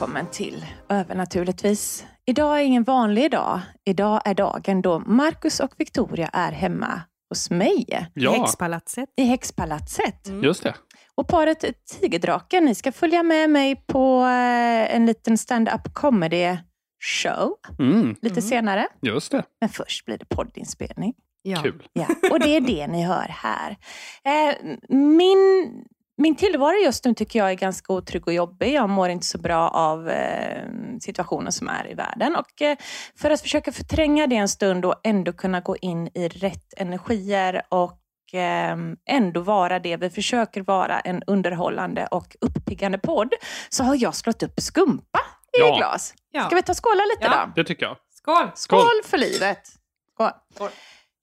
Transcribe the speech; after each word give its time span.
Välkommen 0.00 0.26
till 0.30 0.66
Övernaturligtvis. 0.88 2.06
Idag 2.26 2.60
är 2.60 2.64
ingen 2.64 2.82
vanlig 2.84 3.30
dag. 3.30 3.60
Idag 3.84 4.20
är 4.24 4.34
dagen 4.34 4.82
då 4.82 4.98
Marcus 4.98 5.60
och 5.60 5.70
Victoria 5.78 6.26
är 6.32 6.52
hemma 6.52 7.00
hos 7.28 7.50
mig 7.50 7.84
I 7.88 7.96
Ja, 8.14 8.32
häxpalatset. 8.32 9.08
i 9.16 9.24
Häxpalatset. 9.24 10.28
just 10.42 10.62
det. 10.62 10.74
Och 11.14 11.28
paret 11.28 11.64
Tigerdraken, 12.00 12.64
ni 12.64 12.74
ska 12.74 12.92
följa 12.92 13.22
med 13.22 13.50
mig 13.50 13.84
på 13.86 14.20
eh, 14.22 14.94
en 14.96 15.06
liten 15.06 15.38
stand-up 15.38 15.94
comedy 15.94 16.56
show 17.22 17.52
Mm, 17.78 18.16
lite 18.22 18.42
senare. 18.42 18.86
just 19.02 19.32
det. 19.32 19.42
Men 19.60 19.68
först 19.68 20.04
blir 20.06 20.18
det 20.18 20.24
poddinspelning. 20.28 21.14
Ja. 21.42 21.62
Kul. 21.62 21.82
Ja, 21.92 22.06
och 22.30 22.40
det 22.40 22.56
är 22.56 22.60
det 22.60 22.86
ni 22.86 23.02
hör 23.04 23.26
här. 23.28 23.76
Eh, 24.24 24.54
min, 24.96 25.72
min 26.20 26.36
tillvaro 26.36 26.76
just 26.84 27.04
nu 27.04 27.14
tycker 27.14 27.38
jag 27.38 27.50
är 27.50 27.54
ganska 27.54 27.92
otrygg 27.92 28.26
och 28.26 28.32
jobbig. 28.32 28.72
Jag 28.74 28.88
mår 28.90 29.08
inte 29.08 29.26
så 29.26 29.38
bra 29.38 29.68
av 29.68 30.08
eh, 30.08 30.62
situationen 31.00 31.52
som 31.52 31.68
är 31.68 31.90
i 31.90 31.94
världen. 31.94 32.36
Och 32.36 32.62
eh, 32.62 32.76
för 33.18 33.30
att 33.30 33.40
försöka 33.40 33.72
förtränga 33.72 34.26
det 34.26 34.36
en 34.36 34.48
stund 34.48 34.84
och 34.84 34.94
ändå 35.04 35.32
kunna 35.32 35.60
gå 35.60 35.76
in 35.76 36.06
i 36.14 36.28
rätt 36.28 36.74
energier 36.76 37.62
och 37.68 38.34
eh, 38.34 38.76
ändå 39.08 39.40
vara 39.40 39.78
det 39.78 39.96
vi 39.96 40.10
försöker 40.10 40.60
vara, 40.62 41.00
en 41.00 41.22
underhållande 41.26 42.06
och 42.10 42.36
uppiggande 42.40 42.98
podd, 42.98 43.32
så 43.68 43.84
har 43.84 43.96
jag 44.02 44.14
slått 44.14 44.42
upp 44.42 44.60
skumpa 44.60 45.20
i 45.58 45.60
Ja. 45.60 45.76
glas. 45.76 46.14
Ja. 46.30 46.44
Ska 46.46 46.56
vi 46.56 46.62
ta 46.62 46.72
och 46.72 46.84
skåla 46.84 47.02
lite 47.04 47.24
Ja. 47.24 47.44
då? 47.46 47.52
Det 47.56 47.64
tycker 47.64 47.86
jag. 47.86 47.96
Skål! 48.14 48.50
Skål 48.54 49.00
för 49.04 49.18
livet! 49.18 49.60
Skål. 50.14 50.30
Skål. 50.54 50.68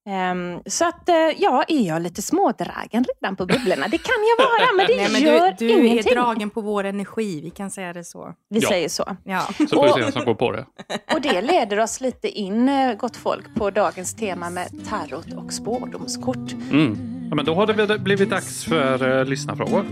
Ehm, 0.07 0.59
så 0.65 0.87
att, 0.87 1.09
eh, 1.09 1.15
ja, 1.37 1.63
är 1.67 1.87
jag 1.87 2.01
lite 2.01 2.21
smådragen 2.21 3.05
redan 3.21 3.35
på 3.35 3.45
bubblorna? 3.45 3.87
Det 3.87 3.97
kan 3.97 4.15
jag 4.37 4.45
vara, 4.45 4.67
men 4.77 4.87
det 4.87 4.95
Nej, 4.97 5.11
men 5.11 5.21
gör 5.21 5.55
du, 5.57 5.67
du 5.67 5.73
är 5.73 5.83
ingenting. 5.83 6.13
dragen 6.13 6.49
på 6.49 6.61
vår 6.61 6.83
energi, 6.83 7.41
vi 7.41 7.49
kan 7.49 7.71
säga 7.71 7.93
det 7.93 8.03
så. 8.03 8.33
Vi 8.49 8.59
Ja. 8.59 8.69
säger 8.69 8.89
så. 8.89 9.17
Ja. 9.23 9.41
Så 9.57 9.67
får 9.67 9.83
vi 9.83 9.93
se 9.93 9.99
vem 10.01 10.11
som 10.11 10.25
går 10.25 10.35
på 10.35 10.51
det. 10.51 10.65
Och 11.13 11.21
det 11.21 11.41
leder 11.41 11.79
oss 11.79 12.01
lite 12.01 12.27
in, 12.29 12.69
eh, 12.69 12.93
gott 12.93 13.15
folk, 13.17 13.55
på 13.55 13.69
dagens 13.69 14.15
tema 14.15 14.49
med 14.49 14.67
tarot 14.89 15.33
och 15.33 15.53
spårdomskort. 15.53 16.53
Mm. 16.71 17.13
Ja, 17.29 17.35
men 17.35 17.45
då 17.45 17.53
har 17.53 17.67
det 17.67 17.99
blivit 17.99 18.29
dags 18.29 18.63
för 18.65 19.03
uh, 19.19 19.25
lyssnarfrågor. 19.25 19.85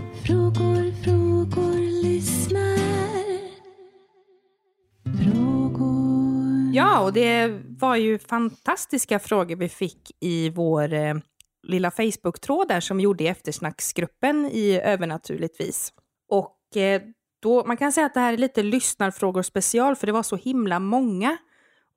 Ja, 6.76 7.00
och 7.00 7.12
det 7.12 7.60
var 7.78 7.96
ju 7.96 8.18
fantastiska 8.18 9.18
frågor 9.18 9.56
vi 9.56 9.68
fick 9.68 10.10
i 10.20 10.50
vår 10.50 10.92
eh, 10.92 11.14
lilla 11.62 11.90
Facebook-tråd 11.90 12.68
där 12.68 12.80
som 12.80 12.96
vi 12.96 13.02
gjorde 13.02 13.24
i 13.24 13.28
eftersnacksgruppen 13.28 14.46
i 14.46 14.80
Övernaturligtvis. 14.84 15.92
Och 16.28 16.76
eh, 16.76 17.02
då, 17.42 17.64
man 17.64 17.76
kan 17.76 17.92
säga 17.92 18.06
att 18.06 18.14
det 18.14 18.20
här 18.20 18.32
är 18.32 18.36
lite 18.36 18.62
lyssnarfrågor 18.62 19.42
special, 19.42 19.96
för 19.96 20.06
det 20.06 20.12
var 20.12 20.22
så 20.22 20.36
himla 20.36 20.78
många. 20.78 21.36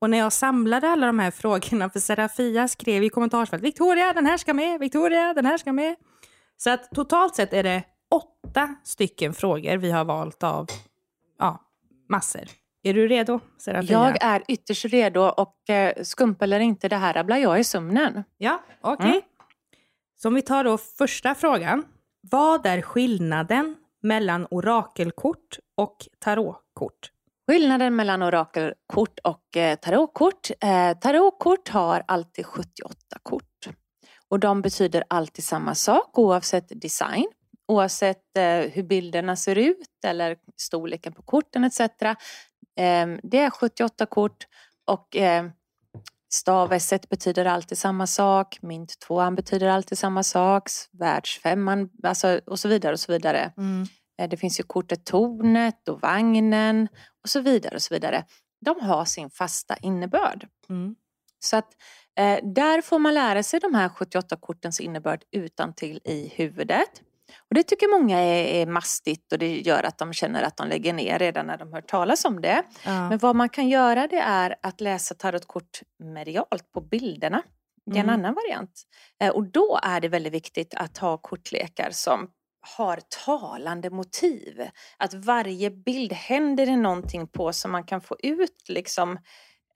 Och 0.00 0.10
när 0.10 0.18
jag 0.18 0.32
samlade 0.32 0.88
alla 0.88 1.06
de 1.06 1.18
här 1.18 1.30
frågorna, 1.40 1.90
för 1.90 2.00
Serafia 2.00 2.68
skrev 2.68 3.04
i 3.04 3.08
kommentarsfältet 3.08 3.66
Victoria, 3.66 4.12
den 4.12 4.26
här 4.26 4.36
ska 4.36 4.54
med, 4.54 4.80
Victoria, 4.80 5.34
den 5.34 5.46
här 5.46 5.58
ska 5.58 5.72
med. 5.72 5.96
Så 6.56 6.70
att 6.70 6.90
totalt 6.90 7.34
sett 7.34 7.52
är 7.52 7.62
det 7.62 7.82
åtta 8.10 8.74
stycken 8.84 9.34
frågor 9.34 9.76
vi 9.76 9.90
har 9.90 10.04
valt 10.04 10.42
av, 10.42 10.66
ja, 11.38 11.60
massor. 12.08 12.59
Är 12.82 12.94
du 12.94 13.08
redo, 13.08 13.40
Serafia? 13.58 13.92
Jag 13.92 14.22
är 14.22 14.42
ytterst 14.48 14.84
redo 14.84 15.20
och 15.20 15.70
eh, 15.70 16.02
skumpa 16.02 16.44
eller 16.44 16.60
inte, 16.60 16.88
det 16.88 16.96
här 16.96 17.14
rabblar 17.14 17.36
jag 17.36 17.60
i 17.60 17.64
sömnen. 17.64 18.24
Ja, 18.38 18.62
okej. 18.80 19.10
Mm. 19.10 19.22
Så 20.16 20.28
om 20.28 20.34
vi 20.34 20.42
tar 20.42 20.64
då 20.64 20.78
första 20.78 21.34
frågan. 21.34 21.84
Vad 22.30 22.66
är 22.66 22.82
skillnaden 22.82 23.76
mellan 24.02 24.46
orakelkort 24.50 25.58
och 25.76 25.96
tarotkort? 26.18 27.10
Skillnaden 27.48 27.96
mellan 27.96 28.22
orakelkort 28.22 29.18
och 29.24 29.56
eh, 29.56 29.76
tarotkort. 29.76 30.50
Eh, 30.60 30.98
tarotkort 30.98 31.68
har 31.68 32.02
alltid 32.08 32.46
78 32.46 32.96
kort. 33.22 33.44
Och 34.28 34.40
de 34.40 34.62
betyder 34.62 35.04
alltid 35.08 35.44
samma 35.44 35.74
sak 35.74 36.18
oavsett 36.18 36.80
design. 36.80 37.26
Oavsett 37.68 38.36
eh, 38.36 38.44
hur 38.44 38.82
bilderna 38.82 39.36
ser 39.36 39.58
ut 39.58 40.04
eller 40.04 40.36
storleken 40.56 41.12
på 41.12 41.22
korten 41.22 41.64
etc. 41.64 41.80
Eh, 42.78 43.06
det 43.22 43.38
är 43.38 43.50
78 43.50 44.06
kort 44.06 44.46
och 44.86 45.16
eh, 45.16 45.46
stav-S 46.32 46.92
betyder 47.10 47.44
alltid 47.44 47.78
samma 47.78 48.06
sak. 48.06 48.58
Mynt 48.62 48.98
2 48.98 49.30
betyder 49.30 49.68
alltid 49.68 49.98
samma 49.98 50.22
sak. 50.22 50.70
Världsfemman 50.92 51.90
alltså, 52.02 52.40
och 52.46 52.58
så 52.58 52.68
vidare 52.68 52.92
och 52.92 53.00
så 53.00 53.12
vidare. 53.12 53.52
Eh, 54.20 54.28
Det 54.28 54.36
finns 54.36 54.60
ju 54.60 54.64
kortet 54.64 55.04
Tornet 55.04 55.88
och 55.88 56.00
Vagnen 56.00 56.88
och 57.22 57.28
så 57.28 57.40
vidare 57.40 57.74
och 57.74 57.82
så 57.82 57.94
vidare. 57.94 58.24
De 58.60 58.80
har 58.80 59.04
sin 59.04 59.30
fasta 59.30 59.76
innebörd. 59.76 60.48
Mm. 60.68 60.94
Så 61.38 61.56
att 61.56 61.68
eh, 62.18 62.38
där 62.42 62.82
får 62.82 62.98
man 62.98 63.14
lära 63.14 63.42
sig 63.42 63.60
de 63.60 63.74
här 63.74 63.88
78 63.88 64.36
kortens 64.36 64.80
innebörd 64.80 65.24
utan 65.30 65.74
till 65.74 66.00
i 66.04 66.32
huvudet. 66.36 67.02
Och 67.38 67.54
det 67.54 67.62
tycker 67.62 68.00
många 68.00 68.18
är, 68.18 68.44
är 68.44 68.66
mastigt 68.66 69.32
och 69.32 69.38
det 69.38 69.60
gör 69.60 69.82
att 69.82 69.98
de 69.98 70.12
känner 70.12 70.42
att 70.42 70.56
de 70.56 70.68
lägger 70.68 70.92
ner 70.92 71.18
redan 71.18 71.46
när 71.46 71.56
de 71.58 71.72
hör 71.72 71.80
talas 71.80 72.24
om 72.24 72.40
det. 72.40 72.62
Ja. 72.84 73.08
Men 73.08 73.18
vad 73.18 73.36
man 73.36 73.48
kan 73.48 73.68
göra 73.68 74.06
det 74.06 74.18
är 74.20 74.56
att 74.62 74.80
läsa 74.80 75.14
tarotkort 75.14 75.80
medialt 75.98 76.72
på 76.72 76.80
bilderna. 76.80 77.42
Det 77.86 77.96
är 77.96 78.00
en 78.00 78.08
Mm. 78.08 78.20
annan 78.20 78.34
variant. 78.34 78.82
Eh, 79.20 79.30
Och 79.30 79.46
då 79.46 79.78
är 79.82 80.00
det 80.00 80.08
väldigt 80.08 80.32
viktigt 80.32 80.74
att 80.74 80.98
ha 80.98 81.16
kortlekar 81.18 81.90
som 81.90 82.30
har 82.76 83.00
talande 83.24 83.90
motiv. 83.90 84.68
Att 84.98 85.14
varje 85.14 85.70
bild 85.70 86.12
händer 86.12 86.66
det 86.66 86.76
någonting 86.76 87.26
på 87.26 87.52
så 87.52 87.68
man 87.68 87.84
kan 87.84 88.00
få 88.00 88.16
ut 88.22 88.64
liksom 88.68 89.18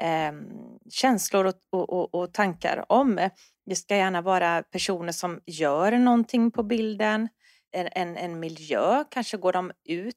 ehm, 0.03 0.45
känslor 0.91 1.45
och, 1.47 1.55
och, 1.73 1.91
och, 1.93 2.15
och 2.15 2.33
tankar 2.33 2.85
om. 2.89 3.29
Det 3.67 3.77
ska 3.77 3.97
gärna 3.97 4.23
vara 4.23 4.63
personer 4.63 5.13
som 5.13 5.41
gör 5.47 5.93
någonting 5.93 6.51
på 6.51 6.63
bilden. 6.63 7.29
En, 7.75 8.17
en, 8.17 8.41
miljö, 8.41 9.05
kanske 9.11 9.37
går 9.37 9.53
de 9.53 9.73
ut 9.89 10.15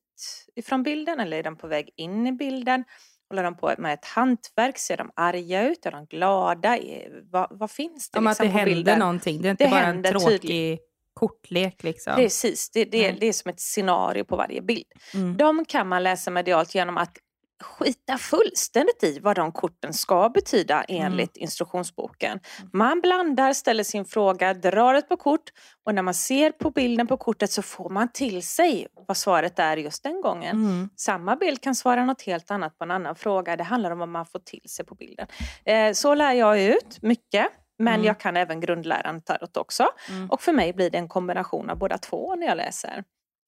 ifrån 0.56 0.84
bilden 0.84 1.19
eller 1.19 1.38
är 1.38 1.44
de 1.44 1.57
på 1.57 1.68
väg 1.68 1.90
in 1.95 2.28
i 2.28 2.31
bilden? 2.31 2.84
Håller 3.29 3.43
de 3.43 3.58
på 3.58 3.73
med 3.78 3.93
ett 3.93 4.05
hantverk? 4.05 4.78
Ser 4.78 4.97
de 4.97 5.11
arga 5.16 5.67
ut? 5.67 5.85
Är 5.85 5.91
de 5.91 6.05
glada? 6.05 6.78
Är- 6.78 7.22
Vad, 7.32 7.47
vad 7.52 7.72
finns 7.72 8.09
det 8.09 8.20
Om 8.20 8.28
att 8.28 8.32
liksom 8.32 8.46
det 8.47 8.52
på 8.53 8.58
händer 8.58 8.76
bilden? 8.76 8.99
någonting. 8.99 9.41
Det 9.41 9.47
är 9.47 9.52
inte 9.52 9.64
Det 9.64 9.70
bara 9.70 9.84
en 9.85 10.03
tråkig 10.03 10.41
tydligt. 10.41 10.82
kortlek 11.14 11.84
liksom. 11.84 12.16
Precis, 12.16 12.70
det, 12.70 12.85
det, 12.85 13.05
Mm. 13.05 13.17
det 13.20 13.28
är 13.28 13.34
som 13.34 13.49
ett 13.49 13.59
scenario 13.59 14.23
på 14.23 14.35
varje 14.35 14.61
bild. 14.61 14.85
Mm. 15.14 15.37
De 15.37 15.66
kan 15.66 15.87
man 15.87 16.03
läsa 16.03 16.32
medialt 16.32 16.76
genom 16.76 16.97
att 16.97 17.17
skita 17.64 18.18
fullständigt 18.18 19.04
i 19.04 19.20
vad 19.20 19.36
de 19.36 19.52
korten 19.52 19.94
ska 19.94 20.30
betyda 20.30 20.84
enligt 20.84 21.38
instruktionsboken. 21.38 22.40
Man 22.74 23.02
blandar, 23.02 23.54
ställer 23.54 23.84
sin 23.84 24.06
fråga, 24.06 24.54
drar 24.54 24.94
ett 24.94 25.09
par 25.09 25.18
kort 25.18 25.50
och 25.86 25.96
när 25.96 26.02
man 26.02 26.14
ser 26.14 26.52
på 26.52 26.72
bilden 26.72 27.08
på 27.08 27.18
kortet 27.18 27.52
så 27.52 27.62
får 27.62 27.90
man 27.90 28.08
till 28.12 28.44
sig 28.44 28.88
vad 29.08 29.18
svaret 29.18 29.59
är 29.59 29.78
just 29.78 30.04
den 30.04 30.22
gången. 30.22 30.56
Mm. 30.56 30.90
Samma 30.96 31.36
bild 31.36 31.62
kan 31.62 31.76
svara 31.76 32.06
något 32.06 32.22
helt 32.22 32.52
annat 32.52 32.78
på 32.78 32.84
en 32.84 32.92
annan 32.92 33.16
fråga. 33.16 33.56
Det 33.56 33.64
handlar 33.64 33.92
om 33.92 34.00
vad 34.00 34.09
man 34.09 34.26
får 34.26 34.40
till 34.40 34.70
sig 34.70 34.86
på 34.86 34.96
bilden. 34.96 35.28
Eh, 35.66 35.94
så 35.94 36.14
lär 36.16 36.34
jag 36.34 36.62
ut 36.62 37.02
mycket. 37.02 37.48
Men 37.80 37.94
Mm. 37.94 38.06
jag 38.06 38.20
kan 38.20 38.38
även 38.38 38.59
grundläran 38.59 39.22
tarot 39.22 39.58
också. 39.58 39.88
Mm. 40.09 40.30
Och 40.30 40.42
för 40.42 40.54
mig 40.54 40.74
blir 40.74 40.90
det 40.90 40.98
en 40.98 41.08
kombination 41.08 41.70
av 41.70 41.78
båda 41.78 41.98
två 41.98 42.36
när 42.36 42.48
jag 42.48 42.58
läser. 42.58 43.04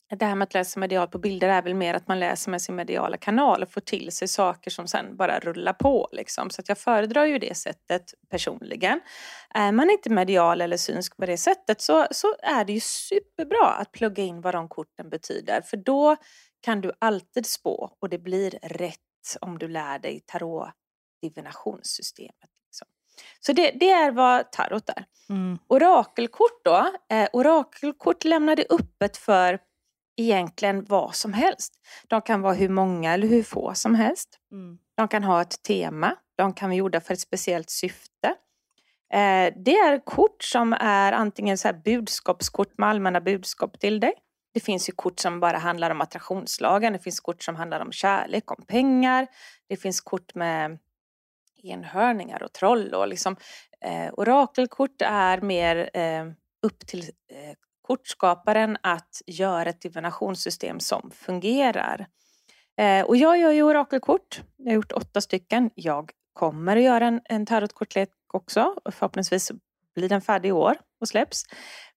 Det 0.10 0.26
här 0.26 0.36
med 0.36 0.46
att 0.46 0.54
läsa 0.54 0.80
medialt 0.80 1.12
på 1.12 1.18
bilder 1.18 1.50
är 1.50 1.62
väl 1.62 1.76
mer 1.76 1.94
att 1.94 2.08
man 2.08 2.20
läser 2.20 2.52
med 2.52 2.62
sin 2.62 2.76
mediala 2.76 3.18
kanal 3.18 3.64
och 3.64 3.72
får 3.72 3.82
till 3.82 4.12
sig 4.12 4.28
saker 4.28 4.72
som 4.72 4.88
sen 4.88 5.18
bara 5.18 5.40
rullar 5.40 5.74
på. 5.74 6.10
Liksom. 6.12 6.50
Så 6.50 6.62
att 6.62 6.70
jag 6.70 6.78
föredrar 6.78 7.26
ju 7.26 7.40
det 7.40 7.58
sättet 7.58 8.14
personligen. 8.30 9.02
Är 9.54 9.72
man 9.72 9.90
inte 9.90 10.10
medial 10.10 10.62
eller 10.62 10.78
synsk 10.78 11.18
på 11.18 11.26
det 11.26 11.38
sättet 11.38 11.82
så, 11.82 12.08
så 12.12 12.36
är 12.40 12.66
det 12.66 12.74
ju 12.74 12.80
superbra 12.80 13.68
att 13.68 13.92
plugga 13.92 14.24
in 14.24 14.42
vad 14.42 14.54
de 14.54 14.70
korten 14.70 15.10
betyder. 15.10 15.62
För 15.62 15.78
då 15.78 16.16
kan 16.62 16.82
du 16.82 16.92
alltid 17.00 17.46
spå 17.46 17.96
och 18.00 18.10
det 18.10 18.18
blir 18.18 18.60
rätt 18.62 18.98
om 19.42 19.60
du 19.60 19.68
lär 19.68 20.00
dig 20.00 20.20
tarot 20.26 20.70
divinationssystemet. 21.22 22.50
Liksom. 22.66 22.88
Så 23.40 23.54
det, 23.54 23.72
det, 23.72 23.90
är 23.90 24.12
vad 24.12 24.52
tarot 24.52 24.90
är. 24.90 25.06
Mm. 25.30 25.58
Orakelkort 25.68 26.62
då, 26.64 26.92
eh, 27.10 27.30
orakelkort 27.34 28.24
lämnade 28.24 28.66
öppet 28.70 29.18
för 29.18 29.60
egentligen 30.20 30.86
vad 30.86 31.16
som 31.16 31.34
helst. 31.34 31.74
De 32.08 32.22
kan 32.22 32.42
vara 32.42 32.54
hur 32.54 32.70
många 32.70 33.14
eller 33.14 33.28
hur 33.28 33.44
få 33.44 33.74
som 33.74 33.96
helst. 33.96 34.30
Mm. 34.52 34.78
De 34.96 35.08
kan 35.08 35.24
ha 35.24 35.42
ett 35.42 35.64
tema, 35.64 36.16
de 36.38 36.54
kan 36.54 36.70
vara 36.70 36.78
gjorda 36.78 37.02
för 37.02 37.14
ett 37.14 37.20
speciellt 37.20 37.70
syfte. 37.70 38.28
Eh, 39.14 39.54
det 39.56 39.76
är 39.76 40.06
kort 40.06 40.44
som 40.44 40.74
är 40.74 41.12
antingen 41.12 41.58
så 41.58 41.74
budskapskort 41.74 42.78
med 42.78 42.90
allmänna 42.90 43.22
budskap 43.22 43.80
till 43.80 44.00
dig. 44.00 44.14
Det 44.54 44.60
finns 44.60 44.90
ju 44.90 44.94
kort 44.94 45.20
som 45.20 45.40
bara 45.40 45.58
handlar 45.58 45.90
om 45.90 46.02
attraktionslagen, 46.02 46.94
det 46.94 47.00
finns 47.00 47.20
kort 47.20 47.44
som 47.44 47.56
handlar 47.56 47.80
om 47.80 47.92
kärlek, 47.92 48.52
om 48.52 48.66
pengar. 48.68 49.28
Det 49.68 49.78
finns 49.78 50.02
kort 50.02 50.36
med 50.36 50.80
enhörningar 51.64 52.44
och 52.44 52.54
troll 52.54 52.94
och 52.94 53.08
liksom 53.08 53.36
eh, 53.82 54.14
orakelkort 54.14 55.02
är 55.02 55.42
mer 55.42 55.90
eh, 55.94 56.26
upp 56.62 56.88
till 56.88 57.02
eh, 57.32 57.56
kortskaparen 57.90 58.78
att 58.82 59.22
göra 59.28 59.70
ett 59.70 59.82
divinationssystem 59.82 60.80
som 60.80 61.12
fungerar. 61.12 62.08
Eh, 62.78 63.06
och 63.06 63.18
jag 63.18 63.38
gör 63.38 63.52
ju 63.52 63.64
orakelkort. 63.64 64.42
Jag 64.58 64.66
har 64.66 64.76
gjort 64.76 64.92
åtta 64.92 65.22
stycken. 65.22 65.70
Jag 65.76 66.12
kommer 66.34 66.78
att 66.78 66.84
göra 66.84 67.08
en, 67.08 67.22
en 67.26 67.46
tarotkortlek 67.46 68.10
också. 68.34 68.76
Förhoppningsvis 68.86 69.52
blir 69.96 70.10
den 70.10 70.22
färdig 70.22 70.50
i 70.50 70.52
år 70.52 70.78
och 71.02 71.08
släpps. 71.08 71.44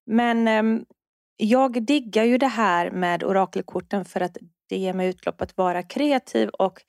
Men 0.05 0.47
eh, 0.47 0.81
jag 1.37 1.85
diggar 1.85 2.23
ju 2.23 2.37
det 2.37 2.47
här 2.47 2.91
med 2.91 3.23
orakelkorten 3.23 4.05
för 4.05 4.21
att 4.21 4.37
det 4.69 4.77
ger 4.77 4.93
mig 4.93 5.09
utlopp 5.09 5.41
att 5.41 5.57
vara 5.57 5.83
kreativ 5.83 6.49
och 6.49 6.81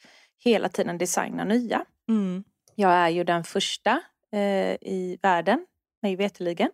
hela 0.44 0.68
tiden 0.68 0.98
designa 0.98 1.44
nya. 1.44 1.84
Mm. 2.08 2.44
Jag 2.74 2.92
är 2.92 3.08
ju 3.08 3.24
den 3.24 3.44
första 3.44 4.00
eh, 4.32 4.74
i 4.80 5.18
världen, 5.22 5.66
mig 6.02 6.16
veterligen, 6.16 6.70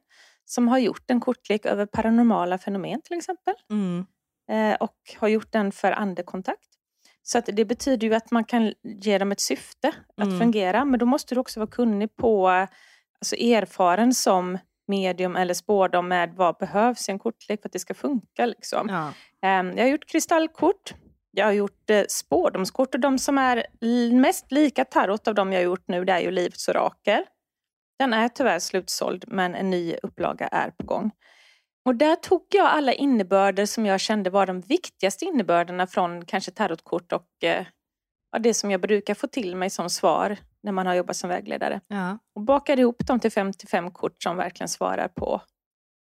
som 0.51 0.69
har 0.69 0.79
gjort 0.79 1.11
en 1.11 1.21
kortlek 1.21 1.67
över 1.67 1.87
paranormala 1.87 2.59
fenomen 2.59 3.03
till 3.03 3.17
exempel. 3.17 3.55
Mm. 3.71 4.07
Eh, 4.51 4.77
och 4.81 4.97
har 5.19 5.29
gjort 5.29 5.53
den 5.53 5.73
för 5.73 5.93
andekontakt. 5.93 6.69
Så 7.23 7.39
att 7.39 7.47
det 7.53 7.65
betyder 7.65 8.07
ju 8.07 8.15
att 8.15 8.31
man 8.31 8.45
kan 8.45 8.75
ge 8.83 9.19
dem 9.19 9.33
ett 9.33 9.41
syfte 9.41 9.93
att 10.17 10.27
mm. 10.27 10.39
fungera. 10.39 10.85
Men 10.85 11.01
då 11.01 11.07
måste 11.07 11.35
du 11.35 11.41
också 11.41 11.61
vara 11.61 11.71
kunnig 11.71 12.17
på, 12.17 12.49
alltså 12.49 13.37
erfaren 13.37 14.15
som 14.15 14.59
medium 14.89 15.37
eller 15.37 15.55
spårdom 15.55 16.09
med 16.09 16.33
vad 16.37 16.57
behövs 16.57 17.09
i 17.09 17.13
en 17.13 17.19
kortlek 17.19 17.63
för 17.63 17.69
att 17.69 17.73
det 17.73 17.79
ska 17.79 17.95
funka. 17.95 18.47
Liksom. 18.47 18.89
Ja. 18.89 19.09
Eh, 19.49 19.67
jag 19.77 19.85
har 19.85 19.91
gjort 19.91 20.09
kristallkort. 20.09 20.95
Jag 21.31 21.45
har 21.45 21.53
gjort 21.53 21.91
eh, 21.91 22.03
spårdomskort 22.09 22.95
och 22.95 23.01
de 23.01 23.19
som 23.19 23.39
är 23.39 23.67
mest 24.13 24.53
lika 24.53 24.85
tarot 24.85 25.29
av 25.29 25.35
de 25.35 25.53
jag 25.53 25.59
har 25.59 25.65
gjort 25.65 25.85
nu 25.89 26.05
det 26.05 26.13
är 26.13 26.21
ju 26.21 26.31
Livets 26.31 26.69
orakel. 26.69 27.25
Den 28.01 28.13
är 28.13 28.29
tyvärr 28.29 28.59
slutsåld 28.59 29.25
men 29.27 29.55
en 29.55 29.71
ny 29.71 29.97
upplaga 30.03 30.49
är 30.49 30.71
på 30.71 30.87
gång. 30.87 31.11
Och 31.85 31.95
där 31.95 32.17
tog 32.17 32.47
jag 32.51 32.67
alla 32.67 32.93
innebörder 32.93 33.67
som 33.67 33.87
jag 33.87 34.01
kände 34.01 34.31
var 34.31 34.47
de 34.47 34.61
viktigaste 34.61 35.25
innebörderna 35.25 35.87
från 35.87 36.25
kanske 36.25 36.51
tarotkort 36.51 37.13
och 37.13 37.45
eh, 37.45 37.67
det 38.41 38.55
som 38.55 38.71
jag 38.71 38.81
brukar 38.81 39.15
få 39.15 39.27
till 39.27 39.57
mig 39.57 39.71
som 39.71 39.91
svar 39.91 40.37
när 40.63 40.73
man 40.73 40.87
har 40.87 40.95
jobbat 40.95 41.17
som 41.17 41.31
vägledare. 41.31 41.81
Ja. 41.89 42.19
Och 42.35 42.43
bakade 42.43 42.83
ihop 42.83 43.07
dem 43.07 43.21
till 43.21 43.33
55 43.33 43.91
kort 43.91 44.23
som 44.23 44.37
verkligen 44.37 44.69
svarar 44.69 45.09
på 45.09 45.43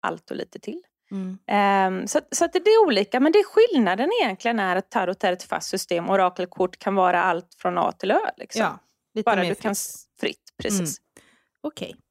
allt 0.07 0.31
och 0.31 0.37
lite 0.37 0.59
till. 0.59 0.81
Mm. 1.11 1.97
Um, 2.01 2.07
så, 2.07 2.19
så 2.31 2.47
det 2.47 2.59
är 2.59 2.85
olika, 2.85 3.19
men 3.19 3.31
det 3.31 3.43
skillnaden 3.43 4.09
egentligen 4.21 4.59
är 4.59 4.75
att 4.75 4.89
tarot 4.91 5.23
är 5.23 5.33
ett 5.33 5.43
fast 5.43 5.69
system. 5.69 6.09
Orakelkort 6.09 6.79
kan 6.79 6.95
vara 6.95 7.23
allt 7.23 7.55
från 7.57 7.77
A 7.77 7.91
till 7.91 8.11
Ö. 8.11 8.19
Liksom. 8.37 8.61
Ja, 8.61 8.79
Bara 9.23 9.41
du 9.41 9.47
fritt. 9.47 9.61
kan 9.61 9.75
fritt, 10.19 10.53
precis. 10.57 10.79
Mm. 10.79 11.08
Okej. 11.61 11.89
Okay. 11.89 12.01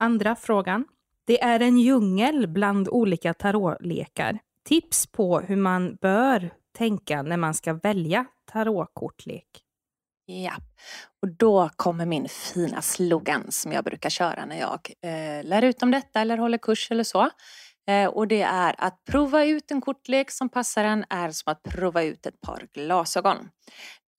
Andra 0.00 0.36
frågan. 0.36 0.84
Det 1.26 1.42
är 1.42 1.60
en 1.60 1.78
djungel 1.78 2.48
bland 2.48 2.88
olika 2.88 3.34
tarotlekar. 3.34 4.38
Tips 4.64 5.06
på 5.06 5.40
hur 5.40 5.56
man 5.56 5.96
bör 6.00 6.50
tänka 6.78 7.22
när 7.22 7.36
man 7.36 7.54
ska 7.54 7.72
välja 7.72 8.26
tarotkortlek? 8.52 9.46
Ja, 10.26 10.52
och 11.22 11.28
då 11.28 11.70
kommer 11.76 12.06
min 12.06 12.28
fina 12.28 12.82
slogan 12.82 13.52
som 13.52 13.72
jag 13.72 13.84
brukar 13.84 14.10
köra 14.10 14.44
när 14.44 14.60
jag 14.60 14.92
eh, 15.02 15.44
lär 15.44 15.64
ut 15.64 15.82
om 15.82 15.90
detta 15.90 16.20
eller 16.20 16.38
håller 16.38 16.58
kurs 16.58 16.90
eller 16.90 17.04
så. 17.04 17.30
Eh, 17.88 18.06
och 18.08 18.28
det 18.28 18.42
är 18.42 18.74
att 18.78 19.04
prova 19.04 19.44
ut 19.44 19.70
en 19.70 19.80
kortlek 19.80 20.30
som 20.30 20.48
passar 20.48 20.84
en 20.84 21.04
är 21.10 21.30
som 21.30 21.52
att 21.52 21.62
prova 21.62 22.02
ut 22.02 22.26
ett 22.26 22.40
par 22.40 22.68
glasögon. 22.72 23.36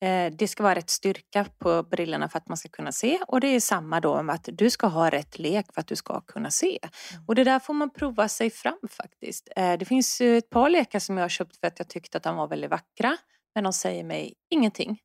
Eh, 0.01 0.31
det 0.34 0.48
ska 0.48 0.63
vara 0.63 0.75
rätt 0.75 0.90
styrka 0.90 1.46
på 1.57 1.84
brillorna 1.84 2.30
för 2.30 2.38
att 2.38 2.48
man 2.48 2.57
ska 2.57 2.69
kunna 2.69 2.92
se 2.92 3.19
och 3.28 3.42
det 3.42 3.48
är 3.48 3.60
samma 3.60 4.00
då 4.00 4.24
med 4.24 4.36
att 4.36 4.50
du 4.51 4.69
ska 4.69 4.88
ha 4.88 5.10
rätt 5.10 5.40
lek 5.40 5.74
för 5.74 5.81
att 5.81 5.88
du 5.88 5.96
ska 5.96 6.22
kunna 6.22 6.51
se. 6.51 6.80
Mm. 6.81 7.25
Och 7.28 7.36
det 7.36 7.44
där 7.44 7.60
får 7.60 7.74
man 7.74 7.90
prova 7.90 8.28
sig 8.28 8.50
fram 8.50 8.80
faktiskt. 8.90 9.50
Eh, 9.56 9.74
det 9.74 9.86
finns 9.86 10.22
ett 10.22 10.50
par 10.50 10.69
lekar 10.69 11.00
som 11.00 11.18
jag 11.18 11.24
har 11.24 11.30
köpt 11.30 11.57
för 11.57 11.68
att 11.68 11.80
jag 11.80 11.88
tyckte 11.88 12.18
att 12.18 12.24
de 12.24 12.36
var 12.36 12.48
väldigt 12.48 12.72
vackra 12.72 13.18
men 13.56 13.63
de 13.63 13.74
säger 13.74 14.04
mig 14.04 14.34
ingenting. 14.50 15.00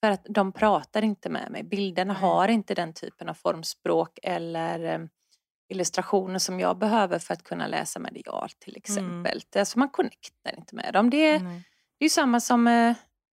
För 0.00 0.10
att 0.10 0.26
de 0.28 0.52
pratar 0.52 1.02
inte 1.02 1.28
med 1.28 1.50
mig. 1.50 1.64
Bilderna 1.64 2.14
har 2.14 2.48
inte 2.48 2.74
den 2.74 2.94
typen 2.94 3.28
av 3.28 3.34
formspråk 3.34 4.18
eller 4.22 4.94
eh, 4.94 5.00
illustrationer 5.68 6.38
som 6.38 6.60
jag 6.60 6.78
behöver 6.78 7.18
för 7.18 7.34
att 7.34 7.42
kunna 7.42 7.66
läsa 7.66 8.00
medialt 8.00 8.60
till 8.60 8.72
mm. 8.72 8.78
exempel. 8.78 9.42
Mm. 9.54 9.60
Alltså 9.60 9.78
man 9.78 9.88
connectar 9.88 10.58
inte 10.58 10.74
med 10.74 10.92
dem. 10.92 11.10
Det 11.10 11.28
är, 11.28 11.36
mm. 11.36 11.62
det 11.98 12.04
är 12.04 12.08
samma 12.08 12.40
som 12.40 12.66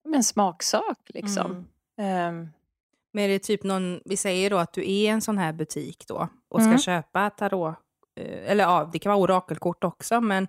en 0.06 0.24
smaksak 0.24 1.00
liksom. 1.06 1.66
Mm. 1.98 2.40
Um. 2.40 2.50
Men 3.14 3.24
är 3.24 3.30
det 3.30 3.40
typ 3.40 3.64
någon, 3.64 4.02
vi 4.06 4.18
säger 4.18 4.50
då 4.50 4.58
att 4.58 4.74
du 4.74 4.92
är 4.92 5.12
en 5.12 5.22
sån 5.22 5.38
här 5.38 5.54
butik 5.54 6.04
då 6.08 6.30
och 6.50 6.60
ska 6.60 6.68
mm. 6.68 6.80
köpa 6.80 7.30
tarot, 7.30 7.76
eh, 8.16 8.52
eller 8.52 8.64
ja, 8.64 8.90
det 8.94 9.00
kan 9.00 9.10
vara 9.10 9.22
orakelkort 9.22 9.84
också, 9.84 10.22
men 10.22 10.48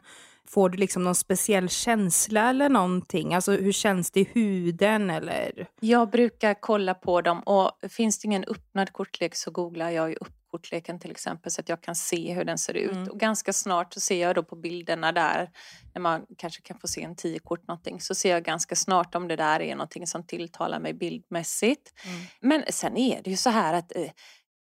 får 0.48 0.68
du 0.68 0.78
liksom 0.78 1.04
någon 1.04 1.14
speciell 1.14 1.68
känsla 1.68 2.50
eller 2.50 2.68
någonting? 2.68 3.34
Alltså 3.34 3.52
hur 3.52 3.72
känns 3.72 4.10
det 4.10 4.20
i 4.20 4.28
huden 4.32 5.10
eller? 5.10 5.66
Jag 5.80 6.10
brukar 6.10 6.54
kolla 6.60 6.94
på 6.94 7.20
dem 7.20 7.40
och 7.40 7.70
finns 7.88 8.18
det 8.18 8.26
ingen 8.26 8.44
öppnad 8.44 8.92
kortlek 8.92 9.34
så 9.34 9.50
googlar 9.50 9.90
jag 9.90 10.10
ju 10.10 10.16
upp 10.16 10.33
kortleken 10.54 10.98
till 10.98 11.10
exempel 11.10 11.52
så 11.52 11.60
att 11.60 11.68
jag 11.68 11.80
kan 11.80 11.94
se 11.94 12.32
hur 12.32 12.44
den 12.44 12.58
ser 12.58 12.74
ut. 12.74 12.92
Mm. 12.92 13.08
Och 13.08 13.20
ganska 13.20 13.52
snart 13.52 13.94
så 13.94 14.00
ser 14.00 14.22
jag 14.22 14.34
då 14.34 14.42
på 14.42 14.56
bilderna 14.56 15.12
där, 15.12 15.50
när 15.94 16.00
man 16.00 16.26
kanske 16.38 16.62
kan 16.62 16.78
få 16.78 16.88
se 16.88 17.02
en 17.02 17.16
tio 17.16 17.38
kort 17.38 17.68
någonting, 17.68 18.00
så 18.00 18.14
ser 18.14 18.30
jag 18.30 18.44
ganska 18.44 18.76
snart 18.76 19.14
om 19.14 19.28
det 19.28 19.36
där 19.36 19.60
är 19.60 19.74
någonting 19.74 20.06
som 20.06 20.26
tilltalar 20.26 20.80
mig 20.80 20.94
bildmässigt. 20.94 21.92
Mm. 22.06 22.20
Men 22.40 22.72
sen 22.72 22.96
är 22.96 23.22
det 23.22 23.30
ju 23.30 23.36
så 23.36 23.50
här 23.50 23.74
att 23.74 23.96
eh, 23.96 24.10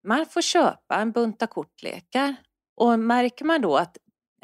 man 0.07 0.25
får 0.25 0.41
köpa 0.41 0.95
en 0.95 1.11
bunta 1.11 1.47
kortlekar 1.47 2.35
och 2.75 2.99
märker 2.99 3.45
man 3.45 3.61
då 3.61 3.77
att 3.77 3.97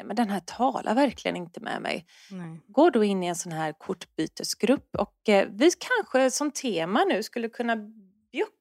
men 0.04 0.16
den 0.16 0.30
här 0.30 0.40
talar 0.40 0.94
verkligen 0.94 1.36
inte 1.36 1.60
med 1.60 1.82
mig. 1.82 2.06
Nej. 2.30 2.60
Gå 2.68 2.90
då 2.90 3.04
in 3.04 3.22
i 3.22 3.26
en 3.26 3.36
sån 3.36 3.52
här 3.52 3.72
kortbytesgrupp 3.72 4.96
och 4.98 5.28
eh, 5.28 5.48
vi 5.50 5.70
kanske 5.78 6.30
som 6.30 6.50
tema 6.50 7.04
nu 7.04 7.22
skulle 7.22 7.48
kunna 7.48 7.76